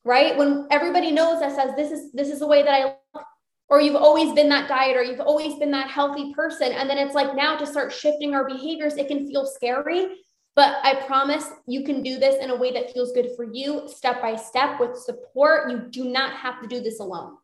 Right? 0.04 0.36
When 0.36 0.66
everybody 0.70 1.10
knows 1.10 1.42
us 1.42 1.58
as 1.58 1.74
this 1.76 1.90
is 1.90 2.12
this 2.12 2.28
is 2.28 2.38
the 2.38 2.46
way 2.46 2.62
that 2.62 2.74
I 2.74 2.96
look 3.14 3.24
or 3.68 3.80
you've 3.80 3.96
always 3.96 4.32
been 4.32 4.48
that 4.50 4.68
diet 4.68 4.96
or 4.96 5.02
you've 5.02 5.20
always 5.20 5.54
been 5.54 5.70
that 5.70 5.88
healthy 5.88 6.32
person. 6.34 6.72
And 6.72 6.88
then 6.88 6.98
it's 6.98 7.14
like 7.14 7.34
now 7.34 7.56
to 7.56 7.66
start 7.66 7.92
shifting 7.92 8.34
our 8.34 8.46
behaviors 8.46 8.96
it 8.96 9.08
can 9.08 9.26
feel 9.26 9.46
scary 9.46 10.08
but 10.54 10.76
i 10.82 10.94
promise 11.06 11.50
you 11.66 11.82
can 11.84 12.02
do 12.02 12.18
this 12.18 12.36
in 12.42 12.50
a 12.50 12.56
way 12.56 12.72
that 12.72 12.92
feels 12.92 13.12
good 13.12 13.30
for 13.36 13.44
you 13.44 13.88
step 13.88 14.20
by 14.20 14.36
step 14.36 14.78
with 14.78 14.96
support. 14.96 15.70
You 15.70 15.78
do 15.90 16.04
not 16.04 16.34
have 16.34 16.60
to 16.60 16.68
do 16.68 16.80
this 16.80 17.00
alone. 17.00 17.36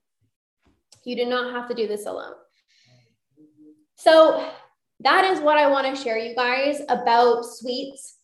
You 1.04 1.16
do 1.16 1.24
not 1.24 1.54
have 1.54 1.68
to 1.68 1.74
do 1.74 1.86
this 1.86 2.06
alone. 2.06 2.34
So 3.96 4.50
that 5.00 5.24
is 5.24 5.40
what 5.40 5.56
i 5.56 5.68
want 5.68 5.86
to 5.86 6.02
share 6.02 6.18
you 6.18 6.34
guys 6.34 6.80
about 6.88 7.44
sweets 7.44 8.16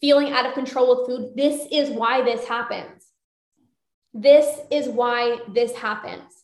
feeling 0.00 0.32
out 0.32 0.46
of 0.46 0.54
control 0.54 0.96
with 0.96 1.06
food. 1.06 1.32
This 1.36 1.66
is 1.70 1.90
why 1.90 2.22
this 2.22 2.46
happens. 2.46 3.06
This 4.12 4.60
is 4.70 4.88
why 4.88 5.38
this 5.54 5.74
happens 5.74 6.35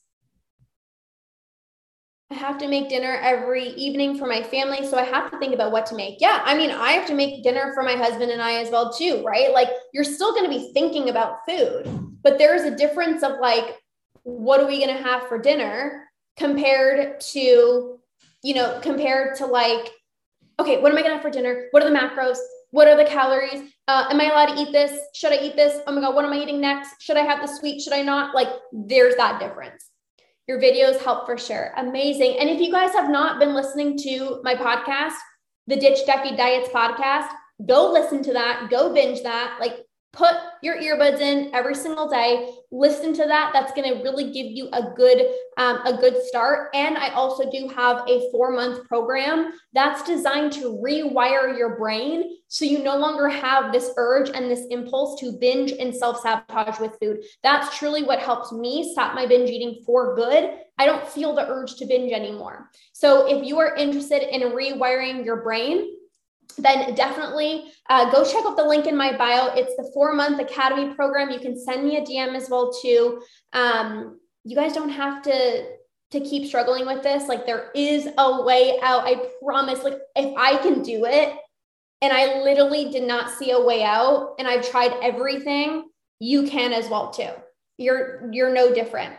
I 2.32 2.34
have 2.34 2.56
to 2.58 2.68
make 2.68 2.88
dinner 2.88 3.18
every 3.20 3.68
evening 3.70 4.16
for 4.16 4.26
my 4.26 4.42
family. 4.42 4.86
So 4.86 4.96
I 4.96 5.04
have 5.04 5.30
to 5.30 5.38
think 5.38 5.52
about 5.52 5.70
what 5.70 5.84
to 5.86 5.94
make. 5.94 6.18
Yeah. 6.18 6.40
I 6.44 6.56
mean, 6.56 6.70
I 6.70 6.92
have 6.92 7.06
to 7.08 7.14
make 7.14 7.42
dinner 7.42 7.72
for 7.74 7.82
my 7.82 7.92
husband 7.92 8.30
and 8.30 8.40
I 8.40 8.54
as 8.54 8.70
well, 8.70 8.90
too, 8.90 9.22
right? 9.22 9.52
Like 9.52 9.68
you're 9.92 10.02
still 10.02 10.32
going 10.32 10.44
to 10.44 10.48
be 10.50 10.72
thinking 10.72 11.10
about 11.10 11.44
food, 11.46 11.86
but 12.22 12.38
there's 12.38 12.62
a 12.62 12.74
difference 12.74 13.22
of 13.22 13.32
like, 13.38 13.78
what 14.22 14.60
are 14.60 14.66
we 14.66 14.82
going 14.82 14.96
to 14.96 15.02
have 15.02 15.28
for 15.28 15.38
dinner 15.38 16.08
compared 16.38 17.20
to, 17.20 17.98
you 18.42 18.54
know, 18.54 18.80
compared 18.82 19.36
to 19.36 19.46
like, 19.46 19.90
okay, 20.58 20.80
what 20.80 20.90
am 20.90 20.96
I 20.96 21.02
going 21.02 21.10
to 21.10 21.16
have 21.16 21.22
for 21.22 21.30
dinner? 21.30 21.66
What 21.72 21.82
are 21.82 21.90
the 21.90 21.94
macros? 21.94 22.38
What 22.70 22.88
are 22.88 22.96
the 22.96 23.04
calories? 23.04 23.70
Uh, 23.88 24.06
am 24.10 24.20
I 24.20 24.30
allowed 24.30 24.54
to 24.54 24.62
eat 24.62 24.72
this? 24.72 24.98
Should 25.14 25.32
I 25.32 25.42
eat 25.42 25.56
this? 25.56 25.82
Oh 25.86 25.92
my 25.92 26.00
God, 26.00 26.14
what 26.14 26.24
am 26.24 26.32
I 26.32 26.38
eating 26.38 26.62
next? 26.62 27.02
Should 27.02 27.18
I 27.18 27.24
have 27.24 27.42
the 27.42 27.46
sweet? 27.46 27.82
Should 27.82 27.92
I 27.92 28.00
not? 28.00 28.34
Like, 28.34 28.48
there's 28.72 29.16
that 29.16 29.38
difference. 29.38 29.90
Your 30.48 30.60
videos 30.60 31.00
help 31.02 31.26
for 31.26 31.38
sure. 31.38 31.72
Amazing. 31.76 32.38
And 32.38 32.50
if 32.50 32.60
you 32.60 32.72
guys 32.72 32.92
have 32.92 33.10
not 33.10 33.38
been 33.38 33.54
listening 33.54 33.96
to 33.98 34.40
my 34.42 34.54
podcast, 34.54 35.14
the 35.66 35.76
Ditch 35.76 36.04
Decade 36.04 36.36
Diets 36.36 36.68
podcast, 36.70 37.28
go 37.66 37.92
listen 37.92 38.22
to 38.24 38.32
that, 38.32 38.68
go 38.70 38.92
binge 38.92 39.22
that. 39.22 39.58
Like 39.60 39.76
put 40.12 40.34
your 40.62 40.76
earbuds 40.76 41.20
in 41.20 41.50
every 41.54 41.74
single 41.74 42.08
day 42.08 42.54
listen 42.70 43.12
to 43.12 43.24
that 43.26 43.50
that's 43.52 43.72
going 43.72 43.88
to 43.88 44.02
really 44.02 44.30
give 44.32 44.46
you 44.46 44.68
a 44.72 44.90
good 44.94 45.26
um, 45.58 45.78
a 45.84 45.96
good 45.96 46.16
start. 46.22 46.70
And 46.74 46.96
i 46.96 47.10
also 47.10 47.50
do 47.50 47.68
have 47.68 48.04
a 48.08 48.30
four 48.30 48.50
month 48.50 48.86
program 48.88 49.52
that's 49.72 50.02
designed 50.02 50.52
to 50.54 50.80
rewire 50.84 51.56
your 51.56 51.76
brain 51.76 52.36
so 52.48 52.64
you 52.64 52.82
no 52.82 52.96
longer 52.96 53.28
have 53.28 53.72
this 53.72 53.92
urge 53.96 54.30
and 54.30 54.50
this 54.50 54.66
impulse 54.70 55.18
to 55.20 55.32
binge 55.32 55.72
and 55.72 55.94
self-sabotage 55.94 56.78
with 56.80 56.98
food. 57.00 57.24
That's 57.42 57.78
truly 57.78 58.02
what 58.02 58.18
helps 58.18 58.52
me 58.52 58.92
stop 58.92 59.14
my 59.14 59.26
binge 59.26 59.48
eating 59.48 59.82
for 59.86 60.14
good. 60.14 60.50
I 60.78 60.84
don't 60.84 61.06
feel 61.08 61.34
the 61.34 61.48
urge 61.48 61.76
to 61.76 61.86
binge 61.86 62.12
anymore. 62.12 62.70
So 62.92 63.26
if 63.26 63.46
you 63.46 63.58
are 63.58 63.74
interested 63.74 64.22
in 64.34 64.52
rewiring 64.52 65.24
your 65.24 65.42
brain 65.42 65.94
then 66.58 66.94
definitely 66.94 67.72
uh, 67.88 68.10
go 68.10 68.24
check 68.24 68.44
out 68.44 68.56
the 68.56 68.64
link 68.64 68.86
in 68.86 68.96
my 68.96 69.16
bio. 69.16 69.54
It's 69.54 69.74
the 69.76 69.90
four 69.94 70.14
month 70.14 70.40
academy 70.40 70.94
program. 70.94 71.30
You 71.30 71.40
can 71.40 71.58
send 71.58 71.84
me 71.84 71.96
a 71.96 72.02
DM 72.02 72.36
as 72.36 72.48
well 72.50 72.72
too. 72.82 73.22
Um, 73.52 74.20
you 74.44 74.56
guys 74.56 74.72
don't 74.72 74.90
have 74.90 75.22
to 75.22 75.66
to 76.10 76.20
keep 76.20 76.46
struggling 76.46 76.86
with 76.86 77.02
this. 77.02 77.26
Like 77.26 77.46
there 77.46 77.70
is 77.74 78.08
a 78.18 78.42
way 78.42 78.78
out. 78.82 79.06
I 79.06 79.26
promise. 79.42 79.82
Like 79.82 79.98
if 80.14 80.36
I 80.36 80.56
can 80.58 80.82
do 80.82 81.06
it, 81.06 81.34
and 82.02 82.12
I 82.12 82.42
literally 82.42 82.90
did 82.90 83.04
not 83.04 83.30
see 83.30 83.52
a 83.52 83.60
way 83.60 83.82
out, 83.82 84.34
and 84.38 84.46
I've 84.46 84.68
tried 84.68 84.92
everything, 85.02 85.88
you 86.18 86.44
can 86.44 86.72
as 86.72 86.88
well 86.88 87.10
too. 87.10 87.30
You're 87.78 88.28
you're 88.32 88.52
no 88.52 88.74
different. 88.74 89.14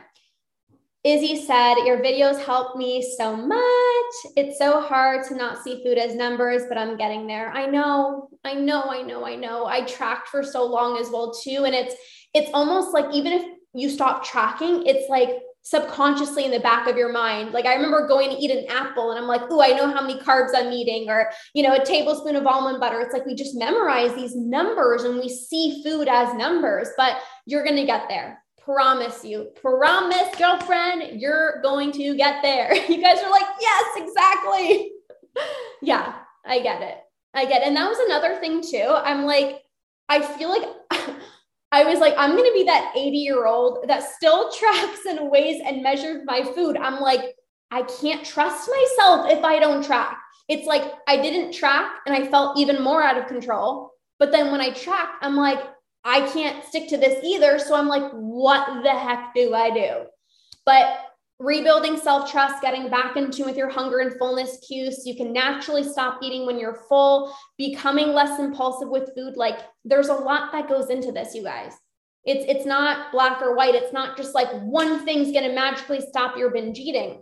Izzy 1.03 1.35
said, 1.45 1.75
Your 1.85 1.97
videos 1.97 2.41
help 2.43 2.77
me 2.77 3.05
so 3.17 3.35
much. 3.35 4.33
It's 4.37 4.57
so 4.57 4.79
hard 4.79 5.27
to 5.27 5.35
not 5.35 5.61
see 5.61 5.83
food 5.83 5.97
as 5.97 6.15
numbers, 6.15 6.63
but 6.69 6.77
I'm 6.77 6.95
getting 6.95 7.27
there. 7.27 7.51
I 7.51 7.65
know, 7.65 8.29
I 8.45 8.53
know, 8.53 8.83
I 8.83 9.01
know, 9.01 9.25
I 9.25 9.35
know. 9.35 9.65
I 9.65 9.81
tracked 9.81 10.29
for 10.29 10.43
so 10.43 10.65
long 10.65 10.97
as 10.97 11.09
well, 11.09 11.33
too. 11.33 11.65
And 11.65 11.75
it's 11.75 11.95
it's 12.33 12.49
almost 12.53 12.93
like 12.93 13.13
even 13.13 13.33
if 13.33 13.43
you 13.75 13.89
stop 13.89 14.23
tracking, 14.23 14.85
it's 14.85 15.09
like 15.09 15.29
subconsciously 15.63 16.45
in 16.45 16.51
the 16.51 16.59
back 16.59 16.87
of 16.87 16.95
your 16.95 17.11
mind. 17.11 17.51
Like 17.51 17.65
I 17.65 17.73
remember 17.73 18.07
going 18.07 18.29
to 18.29 18.37
eat 18.37 18.51
an 18.51 18.65
apple 18.69 19.11
and 19.11 19.19
I'm 19.19 19.27
like, 19.27 19.41
oh, 19.49 19.61
I 19.61 19.75
know 19.75 19.87
how 19.93 20.01
many 20.01 20.19
carbs 20.19 20.51
I'm 20.55 20.71
eating, 20.71 21.09
or 21.09 21.31
you 21.53 21.63
know, 21.63 21.73
a 21.73 21.83
tablespoon 21.83 22.37
of 22.37 22.47
almond 22.47 22.79
butter. 22.79 23.01
It's 23.01 23.13
like 23.13 23.25
we 23.25 23.35
just 23.35 23.55
memorize 23.55 24.15
these 24.15 24.37
numbers 24.37 25.03
and 25.03 25.17
we 25.17 25.27
see 25.27 25.81
food 25.83 26.07
as 26.07 26.33
numbers, 26.35 26.87
but 26.95 27.17
you're 27.45 27.65
gonna 27.65 27.85
get 27.85 28.07
there 28.07 28.42
promise 28.63 29.23
you, 29.23 29.51
promise, 29.61 30.35
girlfriend, 30.37 31.19
you're 31.19 31.61
going 31.61 31.91
to 31.93 32.15
get 32.15 32.41
there. 32.41 32.73
You 32.89 33.01
guys 33.01 33.21
are 33.23 33.31
like, 33.31 33.45
yes, 33.59 33.85
exactly. 33.97 34.91
yeah, 35.81 36.15
I 36.45 36.59
get 36.61 36.81
it. 36.81 36.97
I 37.33 37.45
get 37.45 37.61
it. 37.61 37.67
And 37.67 37.75
that 37.75 37.89
was 37.89 37.99
another 37.99 38.35
thing 38.39 38.61
too. 38.61 38.87
I'm 38.89 39.25
like, 39.25 39.63
I 40.09 40.21
feel 40.21 40.49
like 40.49 40.67
I 41.71 41.83
was 41.85 41.99
like, 41.99 42.13
I'm 42.17 42.31
going 42.31 42.49
to 42.49 42.53
be 42.53 42.65
that 42.65 42.93
80 42.95 43.17
year 43.17 43.47
old 43.47 43.87
that 43.87 44.03
still 44.03 44.51
tracks 44.51 45.05
and 45.07 45.31
weighs 45.31 45.61
and 45.65 45.81
measures 45.81 46.21
my 46.25 46.43
food. 46.43 46.77
I'm 46.77 46.99
like, 46.99 47.35
I 47.71 47.81
can't 47.81 48.23
trust 48.23 48.69
myself 48.69 49.31
if 49.31 49.43
I 49.43 49.59
don't 49.59 49.83
track. 49.83 50.19
It's 50.47 50.67
like 50.67 50.93
I 51.07 51.17
didn't 51.17 51.53
track 51.53 51.91
and 52.05 52.15
I 52.15 52.29
felt 52.29 52.59
even 52.59 52.83
more 52.83 53.01
out 53.01 53.17
of 53.17 53.27
control. 53.27 53.91
But 54.19 54.31
then 54.31 54.51
when 54.51 54.61
I 54.61 54.69
track, 54.71 55.15
I'm 55.21 55.35
like, 55.35 55.59
I 56.03 56.21
can't 56.31 56.63
stick 56.65 56.89
to 56.89 56.97
this 56.97 57.23
either. 57.23 57.59
So 57.59 57.75
I'm 57.75 57.87
like, 57.87 58.11
what 58.11 58.83
the 58.83 58.91
heck 58.91 59.33
do 59.33 59.53
I 59.53 59.69
do? 59.69 60.05
But 60.65 60.99
rebuilding 61.39 61.97
self 61.97 62.31
trust, 62.31 62.61
getting 62.61 62.89
back 62.89 63.15
in 63.17 63.31
tune 63.31 63.45
with 63.45 63.57
your 63.57 63.69
hunger 63.69 63.99
and 63.99 64.17
fullness 64.17 64.59
cues 64.67 64.97
so 64.97 65.09
you 65.09 65.15
can 65.15 65.33
naturally 65.33 65.83
stop 65.83 66.19
eating 66.21 66.45
when 66.45 66.59
you're 66.59 66.83
full, 66.87 67.35
becoming 67.57 68.09
less 68.09 68.39
impulsive 68.39 68.89
with 68.89 69.13
food. 69.15 69.35
Like 69.35 69.59
there's 69.85 70.09
a 70.09 70.13
lot 70.13 70.51
that 70.51 70.69
goes 70.69 70.89
into 70.89 71.11
this, 71.11 71.33
you 71.35 71.43
guys. 71.43 71.73
It's 72.25 72.45
it's 72.47 72.65
not 72.65 73.11
black 73.11 73.41
or 73.41 73.55
white. 73.55 73.75
It's 73.75 73.93
not 73.93 74.15
just 74.15 74.33
like 74.33 74.49
one 74.61 75.05
thing's 75.05 75.31
going 75.31 75.47
to 75.47 75.55
magically 75.55 75.99
stop 76.01 76.37
your 76.37 76.51
binge 76.51 76.79
eating. 76.79 77.21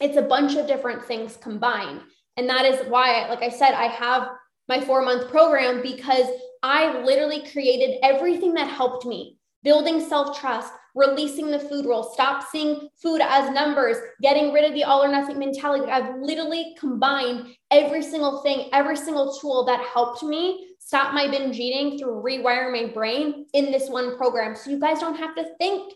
it's 0.00 0.16
a 0.16 0.22
bunch 0.22 0.56
of 0.56 0.66
different 0.66 1.04
things 1.04 1.36
combined. 1.36 2.00
And 2.36 2.48
that 2.48 2.64
is 2.64 2.86
why, 2.88 3.28
like 3.28 3.42
I 3.42 3.50
said, 3.50 3.72
I 3.72 3.86
have 3.86 4.28
my 4.68 4.80
four 4.80 5.02
month 5.02 5.30
program 5.30 5.82
because 5.82 6.26
I 6.62 7.02
literally 7.02 7.44
created 7.50 7.98
everything 8.02 8.54
that 8.54 8.68
helped 8.68 9.04
me 9.04 9.38
building 9.64 10.00
self 10.00 10.38
trust, 10.38 10.72
releasing 10.94 11.50
the 11.50 11.58
food 11.58 11.86
rule, 11.86 12.02
stop 12.02 12.44
seeing 12.50 12.88
food 13.00 13.20
as 13.22 13.50
numbers, 13.50 13.96
getting 14.20 14.52
rid 14.52 14.64
of 14.64 14.74
the 14.74 14.84
all 14.84 15.02
or 15.02 15.08
nothing 15.08 15.38
mentality. 15.38 15.90
I've 15.90 16.16
literally 16.20 16.74
combined 16.78 17.54
every 17.70 18.02
single 18.02 18.42
thing, 18.42 18.68
every 18.72 18.96
single 18.96 19.36
tool 19.40 19.64
that 19.66 19.84
helped 19.86 20.22
me 20.22 20.68
stop 20.78 21.14
my 21.14 21.28
binge 21.28 21.58
eating 21.58 21.98
through 21.98 22.22
rewire 22.22 22.70
my 22.70 22.92
brain 22.92 23.46
in 23.54 23.70
this 23.72 23.88
one 23.88 24.16
program. 24.16 24.54
So 24.54 24.70
you 24.70 24.80
guys 24.80 25.00
don't 25.00 25.16
have 25.16 25.34
to 25.36 25.44
think. 25.58 25.92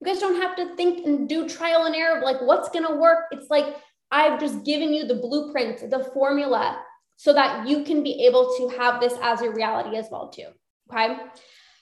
You 0.00 0.06
guys 0.06 0.18
don't 0.18 0.40
have 0.40 0.56
to 0.56 0.74
think 0.74 1.06
and 1.06 1.28
do 1.28 1.48
trial 1.48 1.84
and 1.84 1.94
error 1.94 2.16
of 2.18 2.24
like 2.24 2.40
what's 2.40 2.68
going 2.70 2.86
to 2.86 2.96
work. 2.96 3.26
It's 3.30 3.50
like 3.50 3.76
I've 4.10 4.40
just 4.40 4.64
given 4.64 4.92
you 4.92 5.06
the 5.06 5.14
blueprint, 5.14 5.88
the 5.90 6.10
formula, 6.12 6.82
so 7.22 7.32
that 7.32 7.68
you 7.68 7.84
can 7.84 8.02
be 8.02 8.26
able 8.26 8.52
to 8.56 8.68
have 8.76 9.00
this 9.00 9.14
as 9.22 9.40
your 9.40 9.54
reality 9.54 9.96
as 9.96 10.08
well 10.10 10.28
too. 10.28 10.48
Okay. 10.92 11.16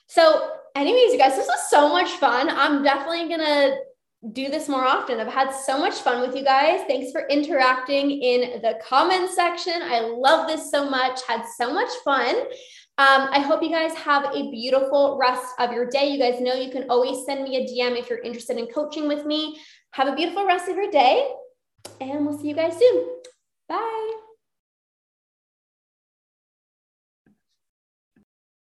So, 0.05 0.51
anyways, 0.75 1.13
you 1.13 1.17
guys, 1.17 1.35
this 1.35 1.47
was 1.47 1.67
so 1.67 1.89
much 1.89 2.11
fun. 2.11 2.47
I'm 2.47 2.83
definitely 2.83 3.27
gonna 3.27 3.75
do 4.33 4.49
this 4.49 4.69
more 4.69 4.85
often. 4.85 5.19
I've 5.19 5.33
had 5.33 5.49
so 5.49 5.79
much 5.79 5.95
fun 5.95 6.21
with 6.21 6.35
you 6.35 6.43
guys. 6.43 6.81
Thanks 6.87 7.11
for 7.11 7.27
interacting 7.27 8.11
in 8.11 8.61
the 8.61 8.79
comment 8.87 9.31
section. 9.31 9.81
I 9.81 10.01
love 10.01 10.47
this 10.47 10.69
so 10.69 10.87
much. 10.87 11.21
Had 11.27 11.43
so 11.57 11.73
much 11.73 11.89
fun. 12.05 12.35
Um, 12.99 13.29
I 13.31 13.39
hope 13.39 13.63
you 13.63 13.71
guys 13.71 13.95
have 13.95 14.25
a 14.25 14.51
beautiful 14.51 15.17
rest 15.19 15.55
of 15.57 15.71
your 15.71 15.89
day. 15.89 16.09
You 16.09 16.19
guys 16.19 16.39
know 16.39 16.53
you 16.53 16.69
can 16.69 16.87
always 16.87 17.25
send 17.25 17.43
me 17.43 17.55
a 17.55 17.61
DM 17.61 17.97
if 17.97 18.11
you're 18.11 18.19
interested 18.19 18.57
in 18.57 18.67
coaching 18.67 19.07
with 19.07 19.25
me. 19.25 19.59
Have 19.93 20.07
a 20.07 20.15
beautiful 20.15 20.45
rest 20.45 20.69
of 20.69 20.75
your 20.75 20.91
day, 20.91 21.27
and 21.99 22.27
we'll 22.27 22.37
see 22.37 22.49
you 22.49 22.55
guys 22.55 22.77
soon. 22.77 23.07
Bye. 23.67 24.10